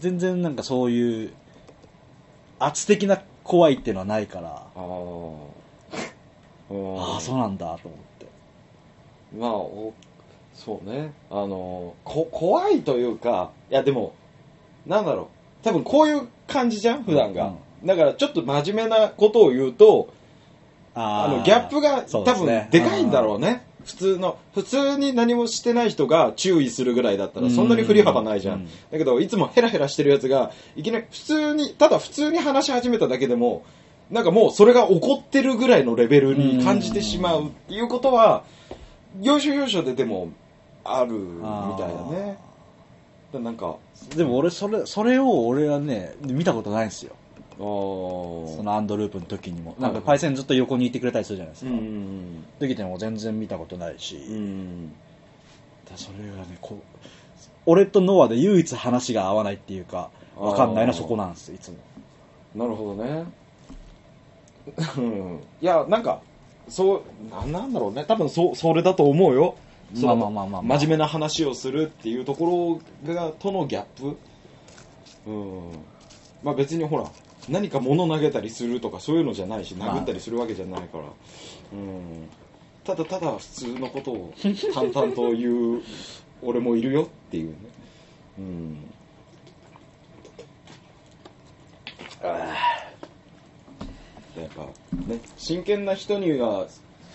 [0.00, 1.32] 全然なんかそういう
[2.58, 4.80] 圧的な怖いっていうのはないから、ああ
[7.20, 8.26] そうなんだと思って。
[9.38, 9.92] まあお
[10.64, 11.12] そうね。
[11.30, 14.14] あのこ怖いというかいやでも
[14.86, 15.22] なんだろ
[15.62, 15.64] う。
[15.64, 17.04] 多分こういう感じじゃん？
[17.04, 20.12] 普段が、だからちょっと真面目なことを言うと
[20.94, 23.66] ああのギャップが多分でかいんだろうね。
[23.84, 28.66] 普通の普通に何もしてない人が注意するぐらいだったらそんなに振り幅ないじゃん、うん。
[28.66, 33.64] だけどいつもヘラヘラしてるやつがいきなり普通にただ普通に話し始めただけでも
[34.10, 38.44] なんかもうそれが起こってるぐらいのレベルに感じてしまうっていうことは
[39.22, 40.30] 要所要所ででも
[40.90, 41.40] あるみ
[41.76, 42.38] たいだね
[43.32, 43.76] だなんか
[44.16, 47.14] でも俺、それ、それを俺はね、見たことないんですよ。
[47.58, 49.74] そのアンドループの時にも。
[49.78, 51.74] なんかはいパイセンずっと横にいてくれたりするじゃないですうか。
[51.74, 54.16] ん時でも全然見たことないし。
[54.16, 54.92] うん
[55.90, 56.78] だそれがね、こう、
[57.66, 61.76] 俺とノアで唯一話が合わないっていうか、わかんないのはそこなんですよ、いつも。
[62.54, 63.24] なるほどね。
[64.96, 66.20] うんいや、なんか、
[66.68, 68.04] そう、なんなんだろうね。
[68.06, 69.56] 多分そ、それだと思うよ。
[69.94, 74.16] まあまあまあまあまあ真面目な話をするっていうところが、とのギャップ。
[75.26, 75.62] うん。
[76.42, 77.10] まあ別にほら、
[77.48, 81.04] 何か物投げたりするとかそういうのじゃないし、まあ殴ったりするわけじゃないから。
[81.72, 82.28] うん。
[82.84, 84.32] ただただ普通のことを
[84.74, 85.82] 淡々と言う
[86.42, 87.56] 俺もいるよっていうね。
[88.38, 88.76] うん。
[92.22, 92.54] や
[94.46, 94.62] っぱ
[95.12, 96.66] ね真剣な人には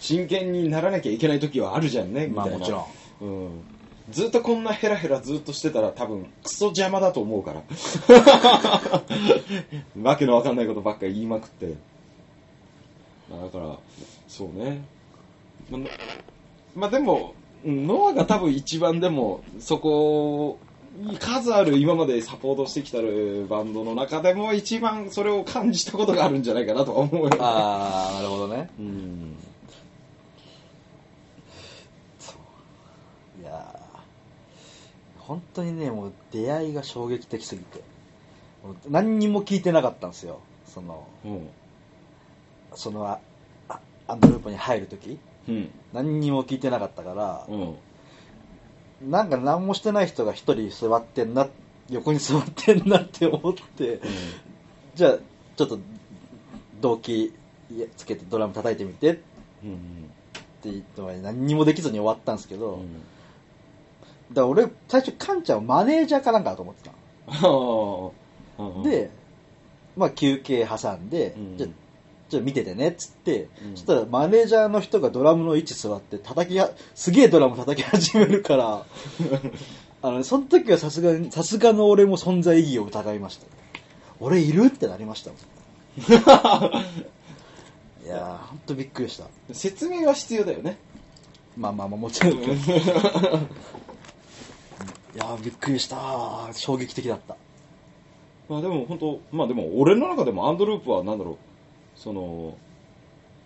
[0.03, 2.51] 真剣にならなきゃいけない時はあるじゃんねみたいな。
[2.51, 2.85] まあもちろん。
[3.21, 3.61] うん、
[4.11, 7.63] ずっとこんなヘラヘラずっとしてたら多分クソ邪魔だと思うから。
[10.03, 11.75] わけのわかんないことばっかり言いまくって。
[13.31, 13.77] まあだから
[14.27, 14.83] そうね。
[15.71, 15.81] まあ
[16.75, 20.59] まあでもうんノアが多分一番でもそこ
[21.21, 28.69] 数ある今までサポートしてきたるバンドの中でも一番それを感じたことがあるんじゃないかなとは思うよ、ね、ああ、なるほどね。
[28.77, 29.37] うん
[33.43, 37.81] いやー本当にね、もう出会いが衝撃的すぎて。
[38.63, 40.41] もう何にも聞いてなかったんですよ。
[40.67, 41.49] その、うん。
[42.75, 43.19] その、あ
[43.67, 45.17] あアンドループに入るとき。
[45.49, 45.71] うん。
[45.91, 49.09] 何にも聞いてなかったから、うん。
[49.09, 51.47] なんか何もしてない人が一人座ってんな、
[51.89, 54.01] 横に座ってんなって思って、
[54.93, 55.17] じゃあ、
[55.55, 55.79] ちょっと、
[56.79, 57.33] 動機
[57.97, 59.21] つけてドラム叩いてみてって
[59.63, 60.11] うん
[60.63, 63.01] 言っても何にもできずに終わったんですけど、うん
[64.31, 66.91] だ俺、最初、カンちゃんをマネージャーかなんかだと思ってた
[68.83, 69.09] で、
[69.95, 71.69] まあ休憩挟んで、うんじゃあ
[72.29, 78.85] ちょっと見ててねっつって、うんそしたらマネージャーの人がドラムの位置座って叩きは、すげえドラム叩き始めるから、
[80.01, 83.45] あの、その時はさすがに、さすがの俺も存在意義を疑いました。
[84.19, 85.39] 俺いるってなりましたもん。
[88.05, 89.25] いやー、ほんとびっくりした。
[89.51, 90.77] 説明は必要だよね
[91.55, 92.39] まあまあまあ、もちろん。
[95.15, 96.49] いやー、びっくりした。
[96.53, 97.35] 衝撃的だった。
[98.49, 101.37] まあでも本当まあでも俺の中でもアンドループはなんだろう
[101.95, 102.57] その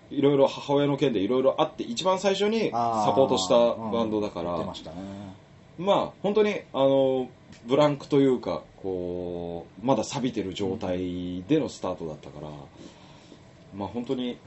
[0.10, 4.82] いろいろ母親の件でいろいろあって一番最初にサポートしたバンドだから、うんまね。
[5.78, 7.30] まあ本当にあの
[7.68, 12.50] ブランクというかこうまだ錆びてる状態でのスタートだったから、
[13.76, 14.38] まあ本当に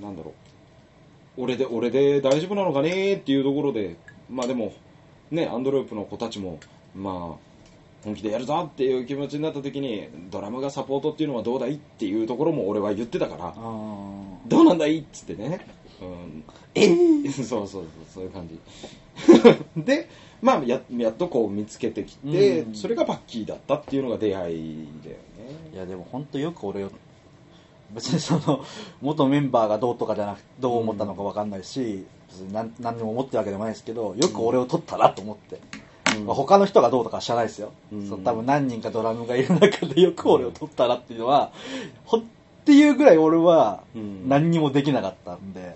[0.00, 0.32] なんだろ
[1.36, 3.96] う俺で俺で大丈夫なのかねっていうところで
[4.30, 4.72] まあでも
[5.34, 6.58] ねアンドループの子たちも
[6.94, 7.54] まあ
[8.04, 13.54] 本気でやるぞっていう気持ちになった時にドラムがサポートっていうのはどうだいっていうところも俺は言ってたから
[14.46, 15.66] どうなんだいっつってね、
[16.02, 16.44] うん、
[16.74, 17.32] えー。
[17.32, 18.58] そうそうそうそういう感じ。
[19.82, 20.08] で
[20.42, 22.74] まあややっとこう見つけてきて、うん。
[22.74, 25.22] それがバッキーだったっていうのが出会いだよね。
[25.72, 26.90] いやでも本当よく俺を
[27.92, 28.64] 別にその
[29.00, 32.04] 元メンバーがどうとかじゃなくどう思ったのか分かんないし、
[32.52, 35.60] 何何にも思ってるわけでもないですけどよく俺を取ったなと思って、
[36.16, 36.26] うん。
[36.26, 38.08] まあ、他の人がどうとか知らないですよ、うん。
[38.08, 41.52] そう多分何人かドラムがいる中で よく俺を取ったなっていうのは、
[42.04, 42.22] ほっ
[42.64, 44.28] ていうぐらい俺はうん。
[44.28, 45.74] 何にもできなかったんで、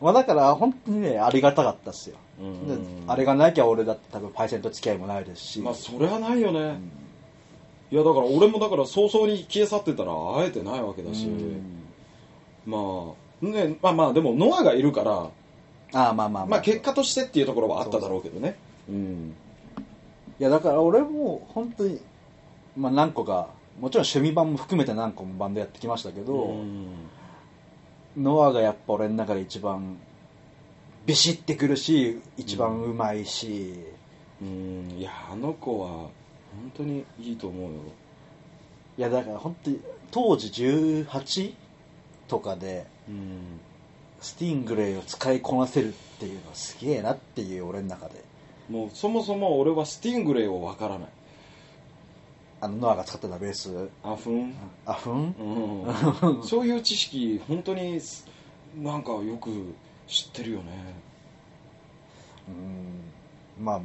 [0.00, 2.16] まあ、だから本当にねありがたかったですよ、
[3.06, 6.90] あれがなきゃ俺だって多分パイセンと付き合いもないですし、まあそれはないよね、うん。
[7.90, 11.62] いやだから俺もだから早々に消え去ってたら会えてないわけだし、うん。
[12.64, 15.30] まあねまあまあでもノアがいるから
[15.92, 16.46] ああまあまあ。
[16.46, 18.56] まあ結果としてっていうところはあっただろうけどね。
[18.88, 19.34] うん。
[20.38, 22.00] いやだから俺も本当に、
[22.76, 23.48] まあ、何個か
[23.80, 26.86] もちろん趣味版も含めて何個もバンドやってきましたけど、うん。
[28.16, 29.98] ノアがやっぱ俺の中で一番
[31.06, 33.74] ビシッてくるし一番うまいし、
[34.42, 34.94] うん。
[34.98, 36.10] いやあの子は本
[36.76, 37.78] 当にいいと思うよ。
[38.98, 41.54] いやだから本当に当時18
[42.26, 43.60] とかでうん。
[44.20, 48.24] スティングレイを使いこなせるっていうのはすげえなっていう俺の中で。
[48.68, 51.08] もうそもそも俺はスティングレイをわからない。
[52.60, 53.88] あのノアが使ってたベース？
[54.02, 54.52] あふん
[54.84, 56.42] あふんうん。
[56.42, 58.26] そういう知識本当にす
[58.76, 59.50] なんかよく
[60.08, 60.64] 知ってるよね。
[62.48, 62.50] う
[63.62, 63.64] ん。
[63.64, 63.80] まあ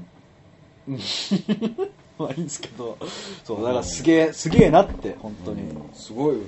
[0.88, 0.98] うん。
[2.18, 2.98] まあいいんですけど。
[3.44, 5.94] そうだからすげえすげえなって本当に、うん。
[5.94, 6.44] すごいよね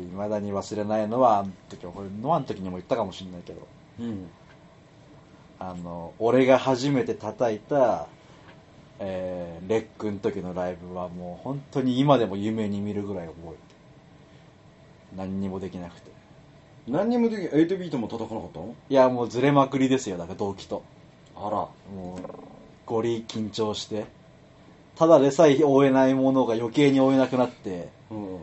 [0.00, 3.66] で未だに忘れないのはあの時これノアの時にも言ったかもしれないけど。
[4.00, 4.28] うん。
[5.58, 8.08] あの俺が初めて叩いた、
[8.98, 13.56] えーレックの時のライブはもう本当に今でも夢に見るぐらい覚えて
[15.16, 16.10] 何にもできなくて。
[16.86, 18.74] 何にもでき8ビートも叩かなかったの？
[18.88, 20.82] いやもうずれまくりですよだから動機と。
[21.34, 21.50] あら。
[21.50, 21.70] も
[22.16, 22.20] う
[22.84, 24.04] ゴリ緊張して。
[24.94, 27.88] ただでさえ追えないものが余計に追えなくなって。
[28.10, 28.38] うん。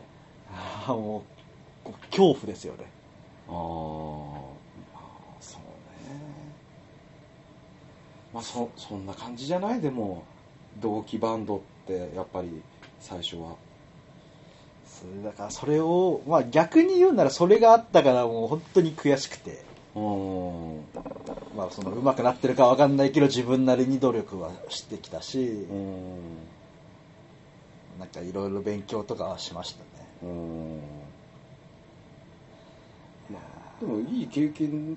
[0.52, 1.24] あーも
[2.14, 2.86] 恐怖ですよね。
[3.48, 3.54] ああ
[5.40, 6.20] そうね。
[8.32, 10.24] まあそそんな感じじゃないでも
[10.80, 12.62] 同期バンドってやっぱり
[13.00, 13.56] 最初は。
[14.86, 19.64] それだからそれを、まあ、逆に言うならそれがあったからもう本当に悔しくて、
[19.96, 20.84] うん。
[21.56, 26.22] まあ、その上手くなってるかわかんないけど自分なりに努力はしてきたし、うん。
[27.98, 30.08] なんかいろいろ勉強とかはしましたね。
[30.22, 30.78] うん。
[30.78, 31.03] まあ
[33.80, 34.96] でもいい経験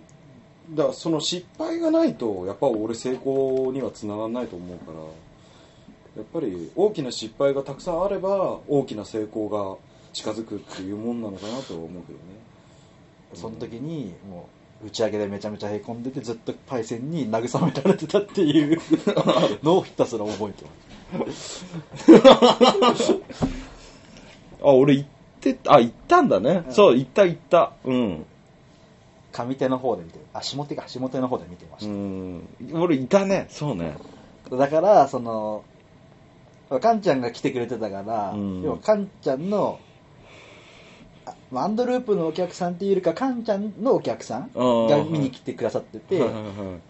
[0.71, 4.99] だその失敗がないとやっぱ俺成功にはつながらないと思うから
[6.17, 9.77] やっぱり大きな失敗がたくさんあれば大きな成功が
[10.13, 12.47] 近づくっていうもんなのかなとは思うけどね。
[13.33, 14.49] その時にも
[14.83, 18.79] う打ち上げでめちゃめちゃへこんでてずっとパイセンに慰められてたっていう
[19.63, 20.65] のをひたすら覚えて
[21.25, 21.65] ます。
[24.63, 25.09] あ俺行っ
[25.39, 26.73] てあ行ったんだね、うん。
[26.73, 27.73] そう行った行った。
[27.85, 28.25] うん
[29.31, 30.87] 上手の方で見てあ下手か。
[30.87, 32.81] 下手の方で見てましうた、ん。
[32.81, 33.47] 俺いたね。
[33.49, 33.95] そうね。
[34.51, 35.63] だからその
[36.81, 38.61] カンちゃんが来てくれてたから、うん。
[38.63, 39.79] 要はカンちゃんの
[41.53, 46.21] アンドループのお客さんっていうよりかカンちゃんのお客さんが見に来てくださってて、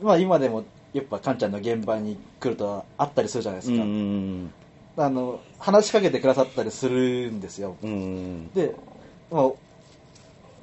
[0.02, 4.52] まあ今でもやっぱカンちゃんの現場に来るとあったりするじゃないですか、うん
[5.00, 7.76] あの話しかけてくださったりするんですよ。
[7.84, 8.52] うん。
[8.54, 8.74] で、
[9.30, 9.52] まあ、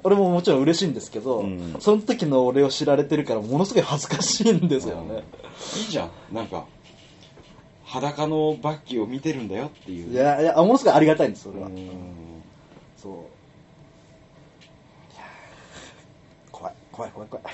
[0.05, 1.77] 俺ももちろん嬉しいんですけど、うん。
[1.79, 5.23] その時の俺を知られてるからものすごい恥ずかしいんですよね、
[5.77, 6.11] いいじゃん。
[6.31, 6.65] なんか
[7.83, 10.13] 裸のバッキーを見てるんだよっていう。
[10.13, 11.89] いやいやものすごいありがたいんですそれは、うん。
[12.95, 13.11] そう。
[13.11, 13.15] い
[15.17, 17.45] やー怖い怖い怖い怖い。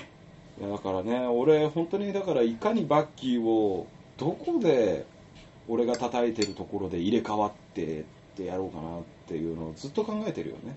[0.60, 3.88] いやだからね俺本当にだからいかにバッキーを
[4.18, 5.06] どこで
[5.70, 8.04] 俺が叩いてるところで入れ替わってっ
[8.36, 10.76] てやろうかなっていうのをずっと考えてるよね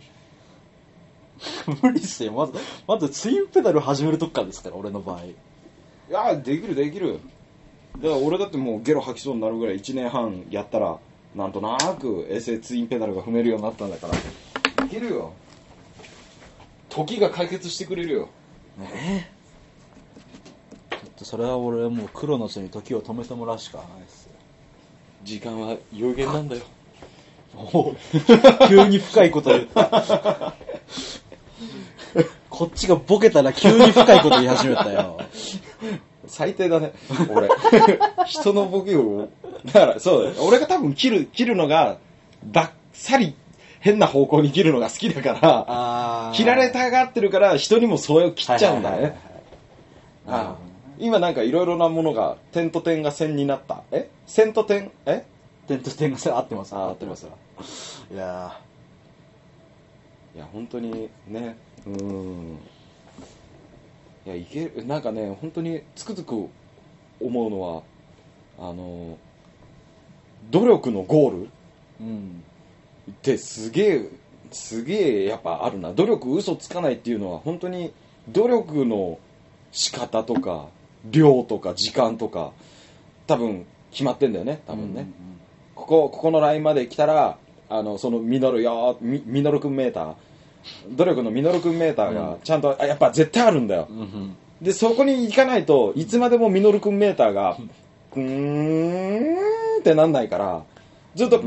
[1.82, 2.32] 無理っすよ。
[2.32, 2.52] まず
[2.86, 5.24] まずツインペダル始めるとこからですから俺の場合。
[5.24, 5.34] い
[6.10, 7.20] やできるできる。
[7.96, 10.98] だから俺だってもうゲロ吐きそうになるぐらい1年半やったら
[11.34, 14.86] なんとなくエセツインペダルが踏めるようになったんだから。
[14.86, 15.32] いけるよ。
[16.88, 18.28] 時が解決してくれるよ。
[18.78, 19.34] ねえ。
[20.90, 24.32] ちょっとそれは俺はもうクロノスに時を止めてもらうしかないですよ。
[25.24, 26.62] 時間は有限なんだよ。
[27.56, 27.96] おう。
[28.68, 30.54] 急に深いこと言った
[32.50, 35.20] こっちがボケたら急に深いこと言い始めたよ。
[36.26, 36.92] 最低だね
[37.28, 37.48] 俺。
[38.26, 39.28] 人のボケを
[39.66, 40.36] だからそうだよ。
[40.40, 41.98] 俺が多分切る切るのが
[42.44, 43.34] ばっさり
[43.80, 49.18] 変な方向に切るのが好きだから切られたがってるから人にもそれを切っちゃうんだはいはいはいね
[50.26, 50.40] はい。
[50.40, 50.56] ああ。
[50.98, 53.82] 今なんかいろいろなものが点と点が線になった。
[53.90, 54.08] え？
[54.26, 54.90] 線と点？
[55.06, 55.24] え？
[55.66, 56.74] 点と点が合ってます。
[56.74, 57.26] あ合ってます
[58.12, 58.58] いや
[60.34, 62.58] いや本当にねうん。
[64.26, 64.86] いやいける。
[64.86, 66.48] なんかね本当につくづく
[67.20, 67.82] 思うのは
[68.58, 69.18] あの
[70.50, 71.38] 努力のゴール。
[71.44, 71.48] ー
[72.00, 72.42] うん。
[73.10, 74.08] ってすげえ
[74.50, 75.92] すげえやっぱあるな。
[75.92, 77.92] 努力嘘つかないっていうのは本当に
[78.28, 79.18] 努力の
[79.72, 80.68] 仕方とか
[81.10, 82.52] 量とか時間とか
[83.26, 85.08] 多分決まってんだよね多分ね、
[85.74, 90.14] ここここのラインまで来たらあのそのミノルよみミノル君メーター
[90.90, 93.88] 努力のミノル君メーターがちゃんと、あやっぱ絶対あるんだよ。
[94.62, 97.58] でそこに行かないといつまでもミノル君メーターが
[98.14, 99.36] うーん
[99.80, 100.62] ってなんないから
[101.14, 101.44] ずっとうー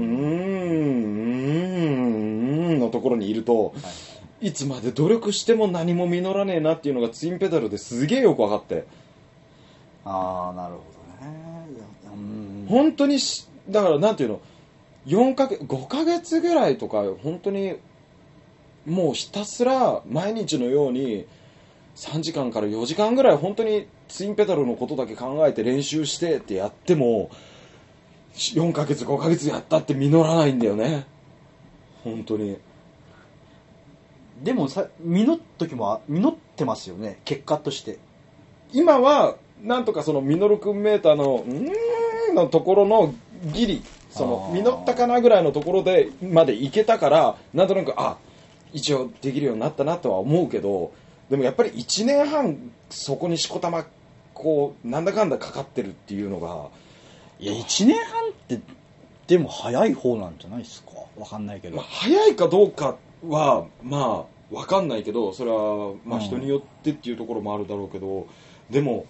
[2.76, 3.74] んのところにいると
[4.42, 4.52] い。
[4.52, 8.86] つまで努力しても何も実らねえなっていうのがツインペダルですげえよく分かって。
[10.06, 10.82] ああなるほ
[11.22, 11.34] どね。
[12.14, 12.68] うん。
[12.70, 14.40] 本当にしだからなんていうの
[15.08, 17.78] ？4か月5ヶ月ぐらいとか本当に
[18.88, 21.28] もうひたすら毎日のように
[21.98, 27.30] 3時間から4時間ぐらい本当にツインペダルのことだけ考えて練習してってやっても
[28.34, 31.06] 4ヶ月5ヶ月やったって実らないんだよね。
[32.04, 32.58] 本当に。
[34.42, 37.20] でもさ実った時もあ実ってますよね。
[37.26, 38.00] 結果として。
[38.72, 43.14] 今はなんとかそのミノル君メーターのうーんのところの
[43.52, 48.18] ギリその実ったかなぐらいのところでまでいけたからなんとなくあ
[48.74, 50.92] 一応できるようになったなとは思うけど
[51.30, 53.86] でもやっぱり1年半そこにしこたま
[54.34, 56.68] こうなんだかんだかかってるっていうのが
[57.40, 58.60] いや1年半って
[59.28, 60.92] でも早い方なんじゃないですか？
[61.18, 62.96] わかんないけど、まあ、早いかどうか
[63.28, 66.26] はまあわかんないけどそれはまあうん。
[66.26, 68.28] 人によってっていうところもあるだろうけど、
[68.70, 69.06] でも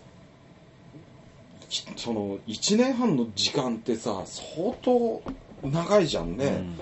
[1.70, 5.22] きその1年半の時間ってさ相当
[5.64, 6.80] 長いじゃんね、うん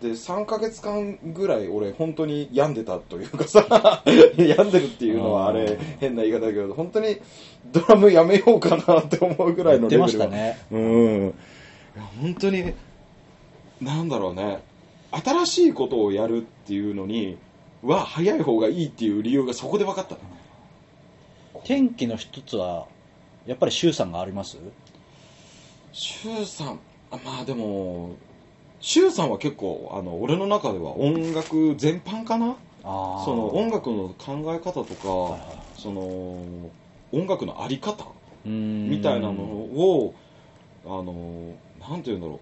[0.00, 4.02] で3ヶ月間ぐらい俺本当に病んでたというかさ
[4.38, 5.78] 病んでるっていうのはあれうん。
[5.98, 7.16] 変な言い方だけど本当に
[7.72, 10.58] ドラムやめようかなって思うぐらいのレベルましたね。
[10.70, 11.24] うん。
[11.26, 12.72] いや本当に
[13.80, 14.60] なんだろうね。
[15.10, 17.36] 新しいことをやるっていうのに
[17.82, 20.20] は早い方がいいっていう理由がそこで分かったね
[21.64, 22.86] 天気の一つは
[23.46, 24.58] やっぱり周さんがあります？
[25.92, 26.78] 周さん
[27.10, 28.10] あまあでも
[28.80, 32.56] 周さんは結構あの俺の中では音楽全般かな？
[32.82, 36.70] その音楽の考え方とか、はいはいその
[37.10, 38.04] 音楽のあり方
[38.44, 40.14] みたいなのを
[40.84, 42.40] あのなんて言うんだろ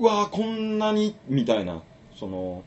[0.00, 0.02] う。
[0.02, 1.82] うわーこんなにみたいな。
[2.18, 2.62] その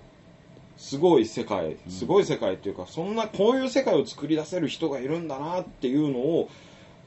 [0.77, 6.49] すごい世界すごい世界っていうか、そんなこういう世界を作り出せる人がいるんだなっていうのを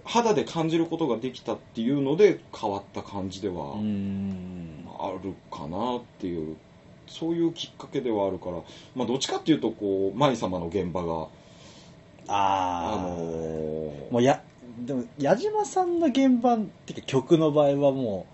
[0.09, 6.57] 肌で感じることができたっていうので変わった感じではあるかなっていう
[7.07, 8.63] そういうきっかけではあるから、
[8.97, 11.29] まあ、どっちかっていうとこう舞様の現場が
[12.27, 14.43] あああのーもうや
[14.81, 18.27] でも矢島さんの現場っていうか曲の場合はも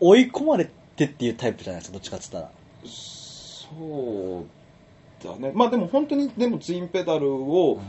[0.00, 2.50] う追い込まれてっていうタイプじゃないですかどっちかっつったら。
[2.84, 5.52] そうだね。
[5.54, 7.80] まあでも本当にでもツインペダルを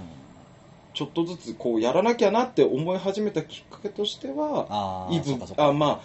[0.97, 5.99] ちょっとずつこうやらなきゃなって思い始めたきっかけとしてはああいぶあまあ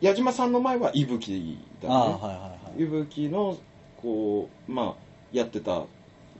[0.00, 1.94] 矢島さんの前は伊吹だね。
[1.94, 3.58] はいはいはい伊吹の
[4.00, 4.94] こうまあ
[5.30, 5.82] やってた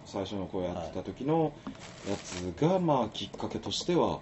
[0.06, 1.52] 最初のこうやってた時の
[2.08, 4.20] やつがまあきっかけとしては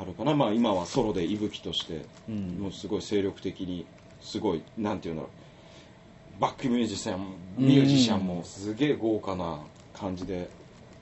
[0.00, 0.34] あるかな。
[0.34, 3.84] まあ今はソロで伊吹としてうんもうすごい精力的に
[4.22, 6.40] すごいなんていうんだろう。
[6.40, 9.60] バックミュージシャンミュージシャンもすげえ豪華な
[9.92, 10.48] 感じで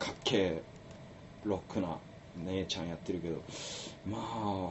[0.00, 0.62] かっけえ
[1.46, 1.96] ロックな
[2.44, 3.42] 姉ちゃんやってるけど
[4.06, 4.18] ま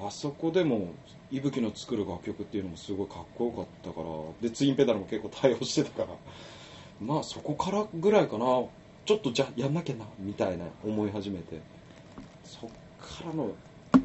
[0.03, 0.89] ああそこでも
[1.32, 4.07] 伊吹の作る楽曲っていうのもすごいかっこよかったから
[4.41, 6.07] でツインペダルも結構対応してたから
[7.01, 8.45] まあそこからぐらいかな。
[9.05, 11.59] ちょっとじゃあやんなきゃなみたいな思い始めて。
[12.43, 13.51] そっからの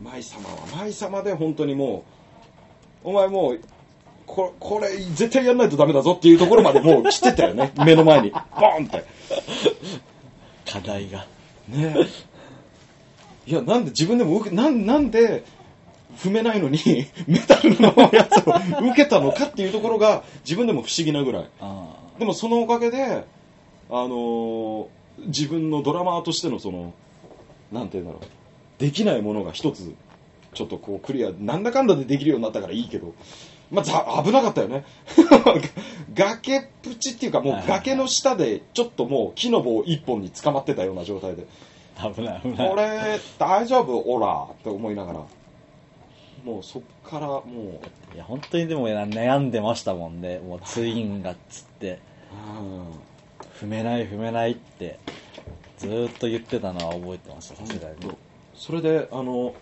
[0.02, 2.04] 舞様は舞様で本当にも
[3.04, 3.60] うお前もう
[4.26, 7.72] ここれ絶対やんないとダメだぞっていうところまでもう 来てたよね。
[7.78, 8.30] 目の前に。
[8.30, 9.04] ボーンって。
[10.70, 11.26] 課題が。
[11.68, 11.94] ね
[13.50, 15.44] いやなんで自分でも受けなんなんで
[16.16, 16.78] 踏めないのに
[17.26, 18.54] メタルのやつを
[18.90, 21.48] 受けたのかっていうところが自分でも不思議なぐらい。
[21.60, 23.24] あでもそのおかげで
[23.90, 24.86] あのー
[25.26, 26.94] 自分のドラマーとしてのその
[27.72, 28.24] なんていうんだろう。
[28.80, 29.94] できないものが一つ
[30.54, 33.14] ちょっとこうクリアなんだかんだでできるようになったからいいけど。
[33.70, 34.84] まあ、ざ危なかったよね。
[36.12, 41.42] 崖っぷちっていうかもう崖の下でちょっともう木の棒一本に捕まってたような状態で。
[41.42, 41.69] あ
[42.00, 42.70] 危ない危ない。
[42.70, 43.98] 俺大丈夫？
[44.06, 45.20] オラって思いながら。
[46.44, 47.42] もうそっからも
[48.12, 48.14] う。
[48.14, 50.38] いや本当にでも悩んでましたもんね。
[50.38, 51.98] もうツインがっつって。
[52.32, 52.84] うん。
[53.60, 54.98] 踏めない踏めないって。
[55.78, 57.96] ずーっと言ってたのは覚えてましたさすがに。
[58.54, 59.54] それであの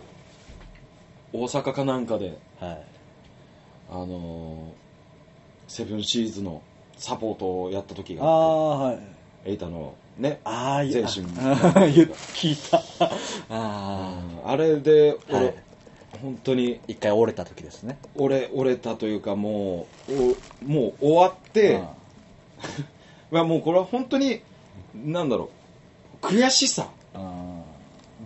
[1.32, 2.82] 大阪かなんかではい。
[3.90, 4.72] あの
[5.66, 6.62] セブンシーズの
[6.96, 8.96] サポートをやった時あがあっあはい。
[8.96, 9.02] て
[9.50, 10.40] エイタのね。
[10.44, 11.22] ああ全身。
[11.94, 12.82] 言う聞いた。
[13.50, 15.52] ああれであ、は俺、い、
[16.22, 16.80] 本当に。
[16.88, 17.98] 一回折れた時ですね。
[18.14, 21.82] 折れ折れたというかもうおもう終わって、
[23.30, 24.40] まあもうこれは本当に
[24.94, 25.50] なんだろ
[26.22, 26.26] う。
[26.26, 26.88] 悔しさ。
[27.14, 27.22] うん。
[27.22, 27.68] うん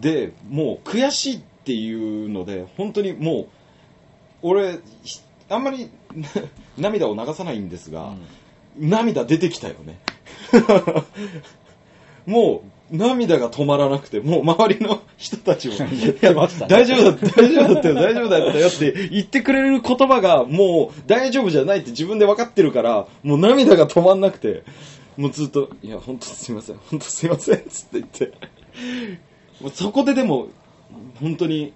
[0.00, 3.48] でもう悔しいっていうので本当にもう
[4.42, 5.90] 俺ひあんまり
[6.76, 8.14] 涙を流さないんですが、
[8.76, 9.98] 涙出てきたよね
[12.26, 12.62] も
[12.92, 24.62] う涙が止まらなくて、もう周りの人たちも、言ってましたね大丈夫だ大丈夫だったよ、大丈夫だったよって言ってくれる言葉がもう大丈夫じゃないって自分で分かってるから、もう涙が止まんなくて、
[25.16, 28.32] もうずっと、いや、本当すいません、本当すいません、つって言って。
[29.60, 30.48] もうそこででも、
[31.20, 31.72] 本当に、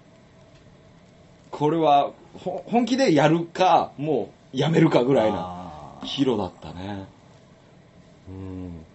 [1.49, 7.05] これはほ本気でやるか、もうやめるかぐらいなあーヒロだったね。
[8.29, 8.85] うん。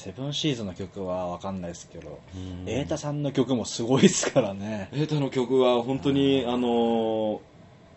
[0.00, 2.64] セブンシーズの曲はわかんないですけど、うん。
[2.64, 4.88] 瑛太さんの曲もすごいですからね。
[4.92, 7.40] エータの曲は本当に、あのー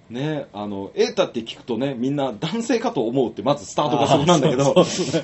[0.09, 4.75] ね、あの、エータって聞くとね、みんな男性かと思うって、まずスタートがそこなんだけど、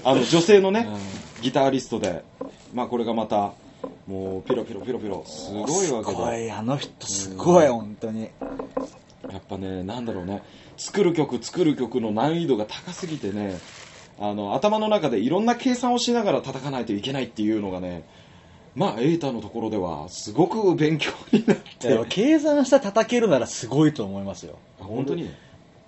[0.05, 1.43] あの、女性のね、うん。
[1.43, 2.23] ギタリストで、
[2.73, 3.51] まあこれがまた、
[4.07, 8.29] もう、ピロピロピロピロ、すごいわけで、い、あの人すごい、本当に。
[9.29, 10.43] やっぱね、なんだろうね、
[10.77, 13.59] 作る曲、作る曲の難易度が高すぎてね、
[14.19, 18.03] あの、頭の中でいろんな計算をしながら叩かないといけないっていうのがね、
[18.75, 24.59] まあ、エータのところでは、すごく勉強になって、計算したら叩けるならすごいと思いますよ。
[24.77, 25.23] 本当に？
[25.23, 25.37] ね。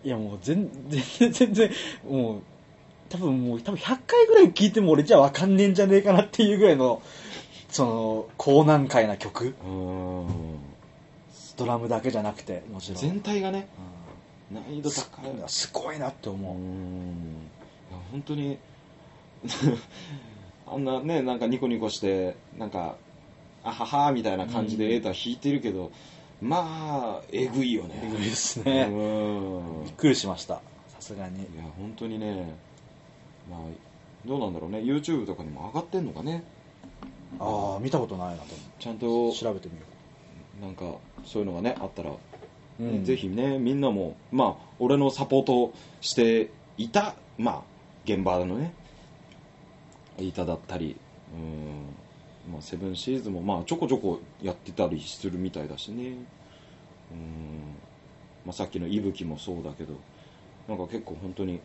[0.04, 1.72] いやもう全全然全然
[2.10, 2.42] もう
[3.08, 7.04] 多分もう多分100回ぐらい聞いても俺じゃわかんねえんじゃねえかなっていうぐらいの
[7.70, 9.54] その高難解な曲。
[9.64, 9.72] うー
[10.24, 10.28] ん。
[11.56, 12.98] ドラムだけじゃなくてもちろん。
[12.98, 13.68] 全体がね
[14.50, 14.58] うん。
[14.58, 15.32] 難易度高い。
[15.48, 16.56] すごいなって思う、
[18.12, 18.58] 本当に
[20.68, 22.96] あんなねなんかニコニコしてなんか
[23.64, 24.92] あははみたいな感じでうん。
[24.94, 25.92] エータ弾いてるけど、
[26.42, 28.02] まあえぐいよね。
[28.04, 29.84] えぐいですうね、ん。
[29.84, 30.56] びっくりしました。
[30.88, 31.40] さすがに。
[31.40, 32.56] いや本当にね
[33.50, 33.60] まあ
[34.26, 34.80] どうなんだろうね。
[34.80, 36.44] YouTube とかにも上がってんのかね。
[37.40, 38.48] ああ見たことないなと
[38.80, 39.84] ちゃんと調べてみよ
[40.62, 42.18] なんかそういうのがねあったらう、
[42.80, 43.06] うん。
[43.06, 47.62] ぜひねみんなもまあ俺のサポートしていたまあ
[48.06, 48.74] 現場のね
[50.18, 50.98] いただったり
[51.34, 56.16] うんまあセブンシーズもまあちょこちょこやってたりするみたいだしね。
[57.12, 57.76] うん
[58.46, 59.94] まあさっきの息吹もそうだけど
[60.68, 61.60] なんか結構本当に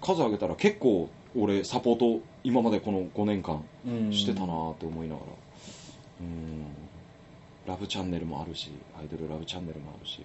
[0.00, 5.26] 数上げたら結構俺サポート今までこの5年間うんしてたなって思いながら
[6.20, 6.66] うん
[7.66, 10.24] ラブチャンネルもあるしアイドルラブチャンネルもあるし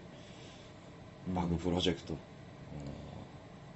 [1.33, 2.13] バグプロジェクト、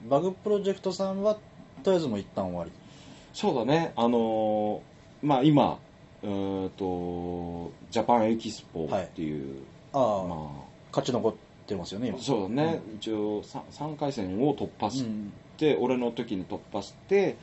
[0.03, 0.09] うん。
[0.09, 1.37] バグプロジェクトさんは
[1.85, 2.71] とりあえずもう一旦終わり。
[3.33, 3.93] そうだね。
[3.95, 5.79] あのーまあ今
[6.23, 9.61] うーんとジャパンエキスポっていう、
[9.93, 10.51] ああ、ま
[10.91, 11.33] 勝ち残っ
[11.67, 12.19] てますよねあ今。
[12.19, 15.31] そうだね、一応 3, 回戦を突破しうん。
[15.57, 17.37] て、俺の時に突破して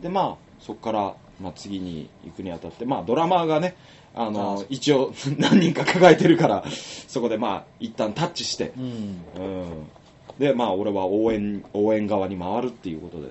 [0.00, 3.76] でまあそこから、まあ、次に行くにあたってまあドラマーがね
[4.14, 8.84] あの一応 何人か抱えてるからそこでまあ一旦タッチして、うん。
[9.36, 9.88] うん、
[10.38, 13.28] でまあ俺は応援応援側に回るっていうことで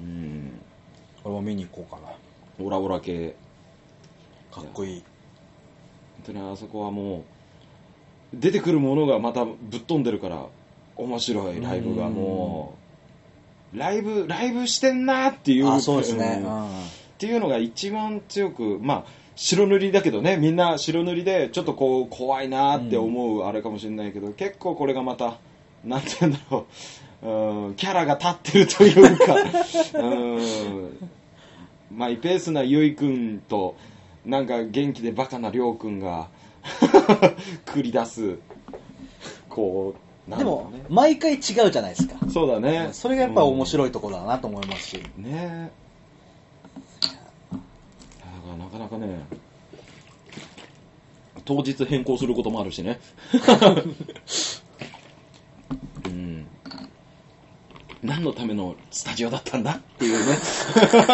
[0.00, 0.60] うん。
[1.24, 2.12] 俺も見に行こうかな。
[2.64, 3.34] オラオラ系。
[4.52, 5.02] かっこいい。
[6.16, 7.22] 本当にあそこはもう
[8.34, 10.46] 出てくるものがまたぶっ飛んでるから
[10.96, 12.74] 面白いライブがも
[13.74, 15.68] うライブライブしてんなっていう。
[15.68, 16.44] あそうですね、ん。
[16.44, 16.66] うん。
[16.66, 16.70] っ
[17.18, 19.04] ていうのが一番強くまあ
[19.36, 20.36] 白塗りだけどね。
[20.36, 25.38] みんな白塗りでちょっとこう怖いなって思うあれかもしれないけど、結構これがまた
[25.84, 26.64] なんて言うんだろう
[27.24, 29.34] うんキャラが立ってるというか。
[29.94, 31.10] うん。
[31.96, 33.76] マイペースなゆいくんと
[34.24, 36.28] なんか元気でバカなりょうくんが
[37.64, 38.38] 繰り出す。
[39.48, 40.04] こう
[40.36, 42.16] でも毎回違うじゃないですか。
[42.30, 42.90] そうだね。
[42.92, 45.22] それがやっぱ面白いところだなと思いますし、ね。
[45.22, 45.70] え
[47.52, 47.62] だか
[48.50, 49.26] らなかなかね
[51.44, 52.98] 当日変更することもあるしね
[56.06, 56.46] うん
[58.14, 59.72] 何のためのスタジオだったんだ？
[59.72, 60.38] っていうね。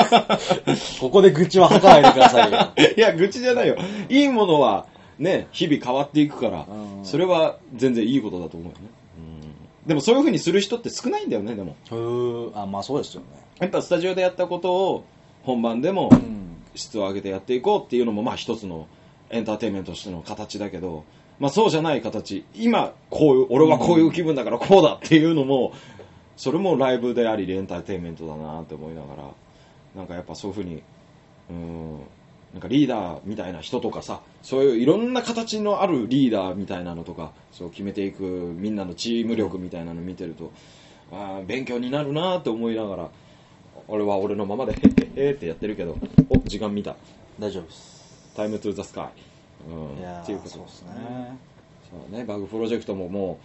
[1.01, 2.59] ここで愚痴は吐かないでくださいよ。
[2.95, 3.77] いや愚痴じゃないよ。
[4.11, 4.85] いいものは
[5.19, 7.05] ね日々変わっていくからうん。
[7.05, 8.85] それは全然いいことだと思うよね、
[9.19, 11.75] うん、でもそういうふうにする人って少ないんだよねでも。
[12.55, 13.27] あまあそうですよね。
[13.61, 15.05] やっぱスタジオでやったことを
[15.43, 16.51] 本番でもうん。
[16.75, 18.87] 質を上げてやっていこうっていうのもまあ一つの
[19.31, 21.05] エンターテインメントとしての形だけど、
[21.39, 25.73] まあそうじゃない形、今こういう、俺はこういう気分だからこうだっていうのも、
[26.41, 29.25] それもライブでありエンターテインメントだなって思いながら、
[29.95, 30.83] なんかやっぱそういうふうに、
[31.51, 31.99] うん、
[32.55, 40.51] なんかリーダーみたいな人とかさ、そういういろんな形のあるリーダーみたいなのとか、そう決めていくみんなのチーム力みたいなの見てると、
[41.13, 43.11] あー勉強になるなって思いながら、
[43.87, 44.77] 俺は俺のままで、へ
[45.23, 45.99] へへってやってるけど、
[46.31, 46.97] お、時間見た。
[47.39, 49.71] 大丈夫ですタイムトゥーザスカイ。
[49.71, 49.99] うん。
[49.99, 51.39] いやーっていうことですね
[51.91, 53.39] そうね、バグプロジェクトもも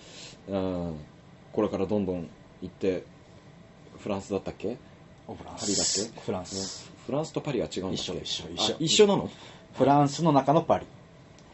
[0.48, 0.96] う、うん、
[1.52, 2.30] これからどんどん
[2.66, 3.04] 行って、
[4.00, 4.78] フランスだったっけ？
[5.28, 6.20] フランパリだっスけ？
[6.22, 6.92] フランス。
[7.06, 7.96] フランスとパリは違うんだっけ？
[7.98, 8.74] 一緒一緒一緒。
[8.74, 9.30] あ一緒なの？
[9.74, 10.86] フランスの中のパリ。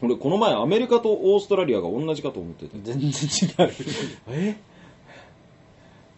[0.02, 3.72] 俺この前アメリカとオーストラリアが同じかと思ってて全然違う。
[4.30, 4.56] え？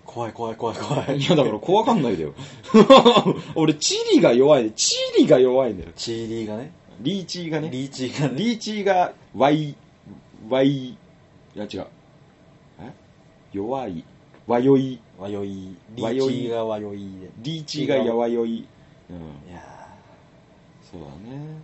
[0.07, 1.18] 怖い怖い怖い怖い。
[1.18, 2.34] いやだから怖がんないでよ。
[3.57, 5.90] 俺チリが弱いチリが弱いんだよ。
[5.97, 6.72] チーリーがね。
[7.01, 7.68] リーチーがね。
[7.70, 8.34] リーチーがね。
[8.38, 9.74] リーチーがワイ
[10.49, 10.97] ワイい
[11.55, 11.86] や違う。
[12.80, 12.92] え？
[13.53, 14.05] 弱い
[14.47, 15.01] わよい。
[15.18, 15.74] わよい。
[15.95, 16.34] リわよい。
[16.34, 17.30] ーチーがわよいで。
[17.38, 18.66] リーチーがやわよい。
[19.11, 19.16] うん。
[19.51, 19.62] いや
[20.82, 21.62] そうだね。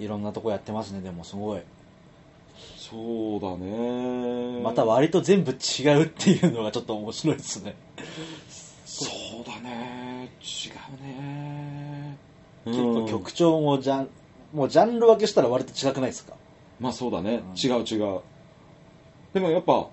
[0.00, 1.62] ーいろんなとこやってますねでもすごい。
[2.76, 4.60] そうだね。
[4.62, 5.54] また割と全部違
[6.00, 7.74] うっていうのがちょっと面白いですね。
[8.86, 9.06] そ
[9.42, 10.30] うだね。
[10.40, 12.16] 違うね。
[12.64, 14.08] 結構うん曲調もジャン
[14.52, 16.34] もうジャンル分けしたら割と違くないですか？
[16.80, 17.56] まあそうだね、うん。
[17.56, 18.20] 違う違う。
[19.34, 19.88] でもやっぱ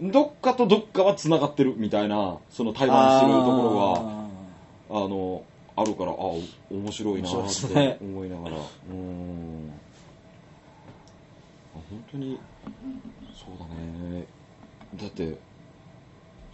[0.00, 3.50] どっかとどっかは繋がってるみたいなその対バンしてるとこ
[4.90, 5.42] ろがあの
[5.76, 6.40] あるからあお
[6.70, 7.98] 面白いなってね。
[8.00, 8.56] 思いながら。
[8.56, 9.72] うーん。
[11.74, 12.38] あ本当に
[13.34, 14.26] そうだね。
[14.94, 15.38] だって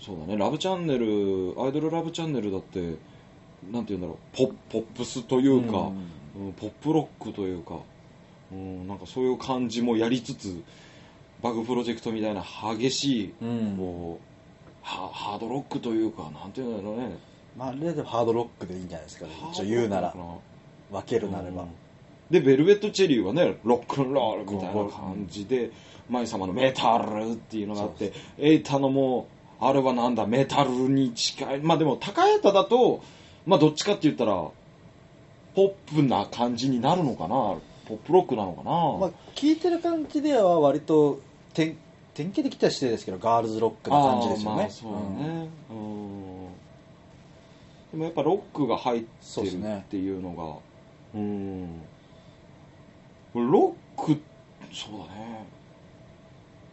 [0.01, 0.37] そうだね。
[0.37, 2.97] ラブチャンネルアイドルラブチャンネルだって
[3.71, 4.37] なんて言うんだろう。
[4.37, 6.47] ポッポップスというか、うん。
[6.47, 7.79] うんポップロックというか、
[8.51, 10.63] うん、なんかそういう感じもやりつつ
[11.43, 12.45] バグプロジェクトみたいな
[12.79, 13.77] 激しい、うん。
[13.77, 17.19] こうハハードロックというかなんていうんだろうね。
[17.57, 19.33] まあでもハードロックでいいんじゃないですかね。
[19.53, 20.15] 一応言うなら。
[20.91, 21.63] 分けるなれば。
[21.63, 21.69] うん。
[22.31, 25.71] でベルベット・チェリーはねロックンロールみたいな感じで
[26.09, 29.29] 舞様のメタルっていうのがあってエイタのも
[29.61, 31.61] あれはなんだメタルに近い。
[31.61, 33.03] まあでも高エタだと
[33.47, 34.53] まあどっちかって言ったらポ
[35.57, 37.59] ップな感じになるのかな。
[37.85, 41.21] ポップロックなのかな、まあ聞いてる感じでは割と
[41.55, 41.77] 典
[42.15, 44.57] 典型的とは失礼ですけどガールズロックな感じですよね。
[44.57, 46.47] まあそうだね、うん。
[47.93, 49.07] でもやっぱロックが入って
[49.43, 49.47] る
[49.77, 51.81] っていうのがうん。
[53.35, 54.21] ロック
[54.73, 55.47] そうだね。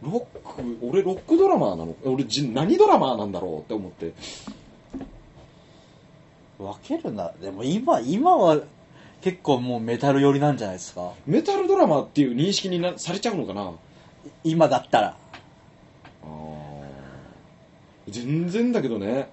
[0.01, 1.95] ロック俺ロックドラマーなの？
[2.05, 4.13] 俺じ何ドラマーなんだろうって思って。
[6.57, 7.32] 分けるな。
[7.41, 8.61] でも今今は
[9.21, 11.11] 結構もうメタル寄りなんじゃないですか？
[11.25, 13.71] メタルドラマーっていう認識になされちゃうのかな？
[14.43, 15.17] 今だったら。
[16.23, 18.11] あー。
[18.11, 19.30] 全然だけどね。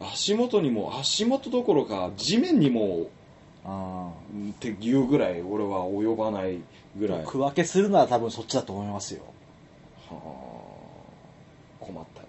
[0.00, 3.08] 足元にも足元どころか地面にも
[3.64, 6.58] あうんっていうぐらい俺は及ばない
[6.96, 7.18] ぐらい。
[7.20, 9.22] は区分けするなら多分そっちだと思いますよ。
[10.10, 10.14] あ。
[11.80, 12.26] 困ったね。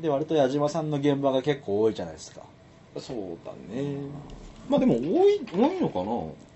[0.00, 2.42] で割と矢島さんの現場が結構多いじゃないですか。
[2.98, 3.98] そうだね。
[4.68, 6.49] まあでも多い多いのかな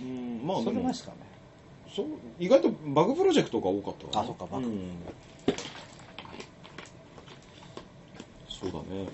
[0.00, 1.16] うんまあそれですかね
[1.94, 2.06] そう
[2.38, 4.66] 意外とバグプロジェクトが多かったあそっかバグ。
[4.66, 4.92] うん。
[8.48, 9.08] そうだね。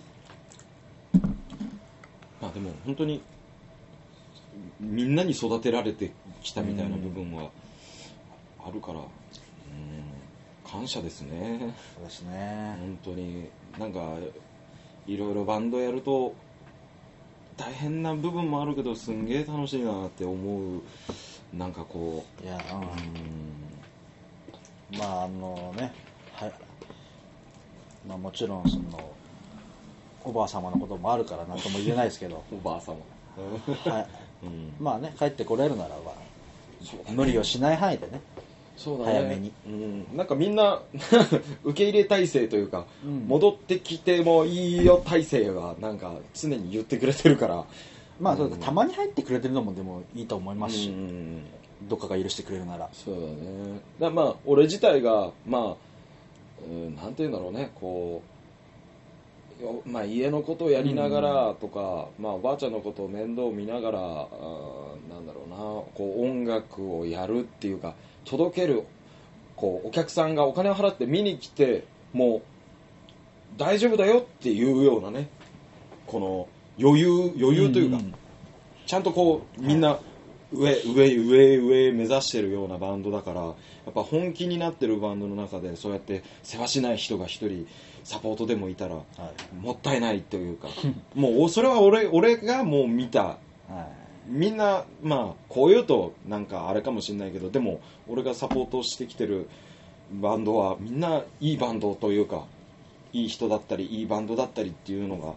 [2.41, 3.23] まあでも本当に
[4.79, 6.13] みんなに育てられて
[6.43, 7.51] きたみたいな部分は
[8.63, 9.07] あるから、うん、
[10.69, 11.75] 感謝ですね。
[11.95, 12.77] そうですね。
[12.79, 14.19] 本当になんか
[15.07, 16.35] いろいろバンドやると
[17.57, 20.83] 大変な部分もあるけどすんげえ楽しいなって思う。
[21.57, 22.83] なんかこいやう、ううん。
[24.97, 25.93] んまああのね
[26.35, 26.53] はい。
[28.07, 29.11] まあもちろんその
[30.25, 32.43] おばあ様のこともあるから何とも言えないですけど。
[32.53, 32.97] おばあ様。
[33.95, 34.07] はい。
[34.45, 34.73] うん。
[34.79, 36.27] まあね帰ってこれるならばね。
[37.15, 38.21] 無理をしない範囲でね
[38.77, 40.83] そう早めに、うん、なんかみんな
[41.65, 43.27] 受け入れ体制というか、うん。
[43.27, 47.65] 戻ってきてもいいよ体制はなんか常に言ってくれてるから。
[48.21, 48.59] まあそううん。
[48.59, 51.43] たまに入ってくれてるのもでもいいと思いますし、うん。
[51.89, 52.89] どっかが許してくれるなら。
[52.93, 53.81] そうだね。
[53.99, 55.77] だまあ俺自体がまあ、
[56.69, 57.71] うん、なんて言うんだろうね。
[57.75, 58.37] こう
[59.63, 65.57] よまあ、家のことをやりながらとか、まあ、おばあちゃんのことを面倒見ながらあーなんだろうな。
[65.57, 67.95] こう音楽をやるっていうか
[68.27, 68.85] 届ける
[69.57, 75.29] こうお客さんがお金を払って見に来てもう大丈夫だよっていうようなね
[76.07, 76.49] この
[76.79, 78.15] 余裕余裕というか、ん。
[78.87, 79.99] ちゃんとこうみんな
[80.53, 83.51] 上上上上目指してるようなバンドだからや
[83.91, 87.67] っぱ本気になってるバンドの中でそうやって世話しない人が一人
[88.05, 89.05] サポートでもいたらはい。
[89.57, 90.69] もったいないというか
[91.15, 93.39] もうそれは俺俺がもう見たは
[93.71, 99.49] いみんなまあこう言うとなんかあれかもしれないけどでも俺がサポートしてきてる
[100.13, 102.45] バンドはみんないいバンドというか
[103.13, 105.35] いい人だったりいいバンドだったりっていうのが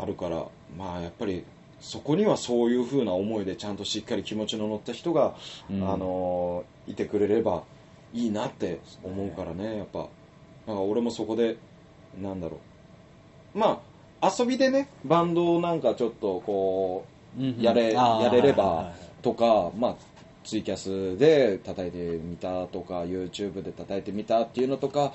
[0.00, 0.46] あるから
[0.76, 1.44] まあやっぱり
[1.80, 5.34] そこにはそういう風な思いでちゃんとしっかり気持ちの乗った人が、
[5.70, 7.62] うんあのいてくれれば
[8.12, 10.08] いいなって思うからねやっぱ
[10.66, 11.56] なんか俺もそこで
[12.20, 12.58] なんだろ
[13.54, 13.58] う。
[13.58, 13.82] ま
[14.20, 17.19] あ、遊びでね、バンドをなんかちょっとこう、
[17.60, 19.96] やれ、やれればとか、まあ、
[20.44, 25.12] ツイキャスで叩いてみたとか、YouTube で叩いてみたっていうのとか、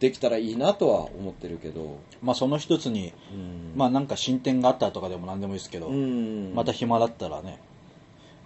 [0.00, 3.72] できたらいいなとは思ってるけど、まあその一つに、うん。
[3.74, 6.52] まあなんか進展があったとかでも何でもいいですけど、うん。
[6.54, 7.58] また暇だったらね、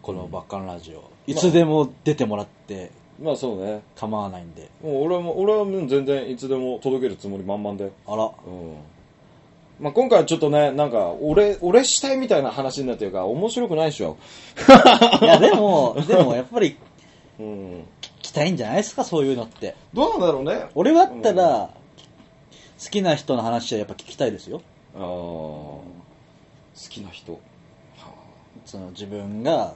[0.03, 3.83] このバッカンラジオ、いつでも出てもらってまあそうね。
[3.97, 7.93] 構わないんで、もう俺も、俺はもう全然いつでも届けるつもり満々で。
[8.07, 8.31] あら、うん。
[9.81, 14.19] まあ今回はちょっとね、なんか、俺、俺したいみたいな話になってるから、面白くないでしょ。
[15.23, 16.77] いやでも、でもやっぱり
[17.41, 17.47] うん。
[18.03, 19.75] 聞きたいんじゃないですか、そういうのって。
[19.95, 20.67] どうなんだろうね。
[20.75, 21.71] 俺だったら、
[22.83, 24.61] 好きな人の話はやっぱ聞きたいですよ。
[24.95, 25.01] ああ。
[25.03, 25.83] 好
[26.89, 27.33] きな人。
[27.33, 27.39] は
[28.67, 29.75] その自分が、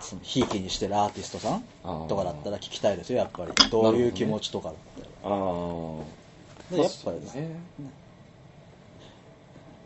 [0.00, 1.62] その、ひいきにしてるアーティストさん
[2.08, 3.70] とかだったら聞きたいですよ、やっぱり。
[3.70, 4.76] どういう気持ちとかだっ
[5.22, 5.34] たら。
[5.34, 5.38] あ。
[5.38, 7.56] あやっぱりね。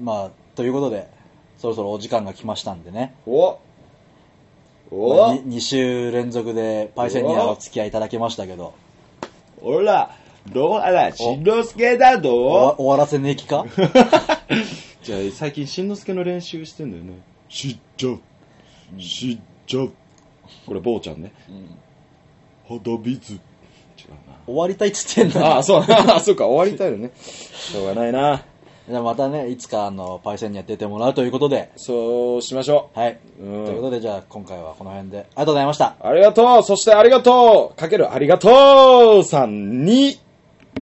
[0.01, 1.09] まあ、ということで、
[1.59, 3.14] そろそろお時間が来ましたんでね。
[3.26, 3.59] お
[4.90, 8.74] お 2, 週連続でパイセンにはお付き合いいただきましたけど、
[9.61, 10.16] ほら、
[10.53, 12.74] どうあら、しんのすけだ終わぞ。
[12.78, 13.64] 終わらせねえ気か？
[15.03, 17.12] じゃあ、最近しんのすけの練習してんだよね。
[17.48, 18.20] しっちゃう。
[19.01, 19.92] しっちゃう。
[20.66, 21.32] これ、坊ちゃんね。
[22.68, 23.34] 肌水。
[23.34, 23.40] 違う
[24.46, 25.46] 終わりたいっつってんな。
[25.46, 27.12] あだあ、そう、 あそうか、終わりたいよね。
[27.20, 28.44] しょうがないな。
[28.91, 33.20] じゃあまたね、いつかあの、パイセンには出てもらうということで、そうしましょはい。
[33.41, 35.97] うんということで、じゃあ今回はこの辺で、ありがとうございました。
[36.03, 36.07] う。
[36.09, 40.18] ありがとうそしてありがとうかけるありがとうさんに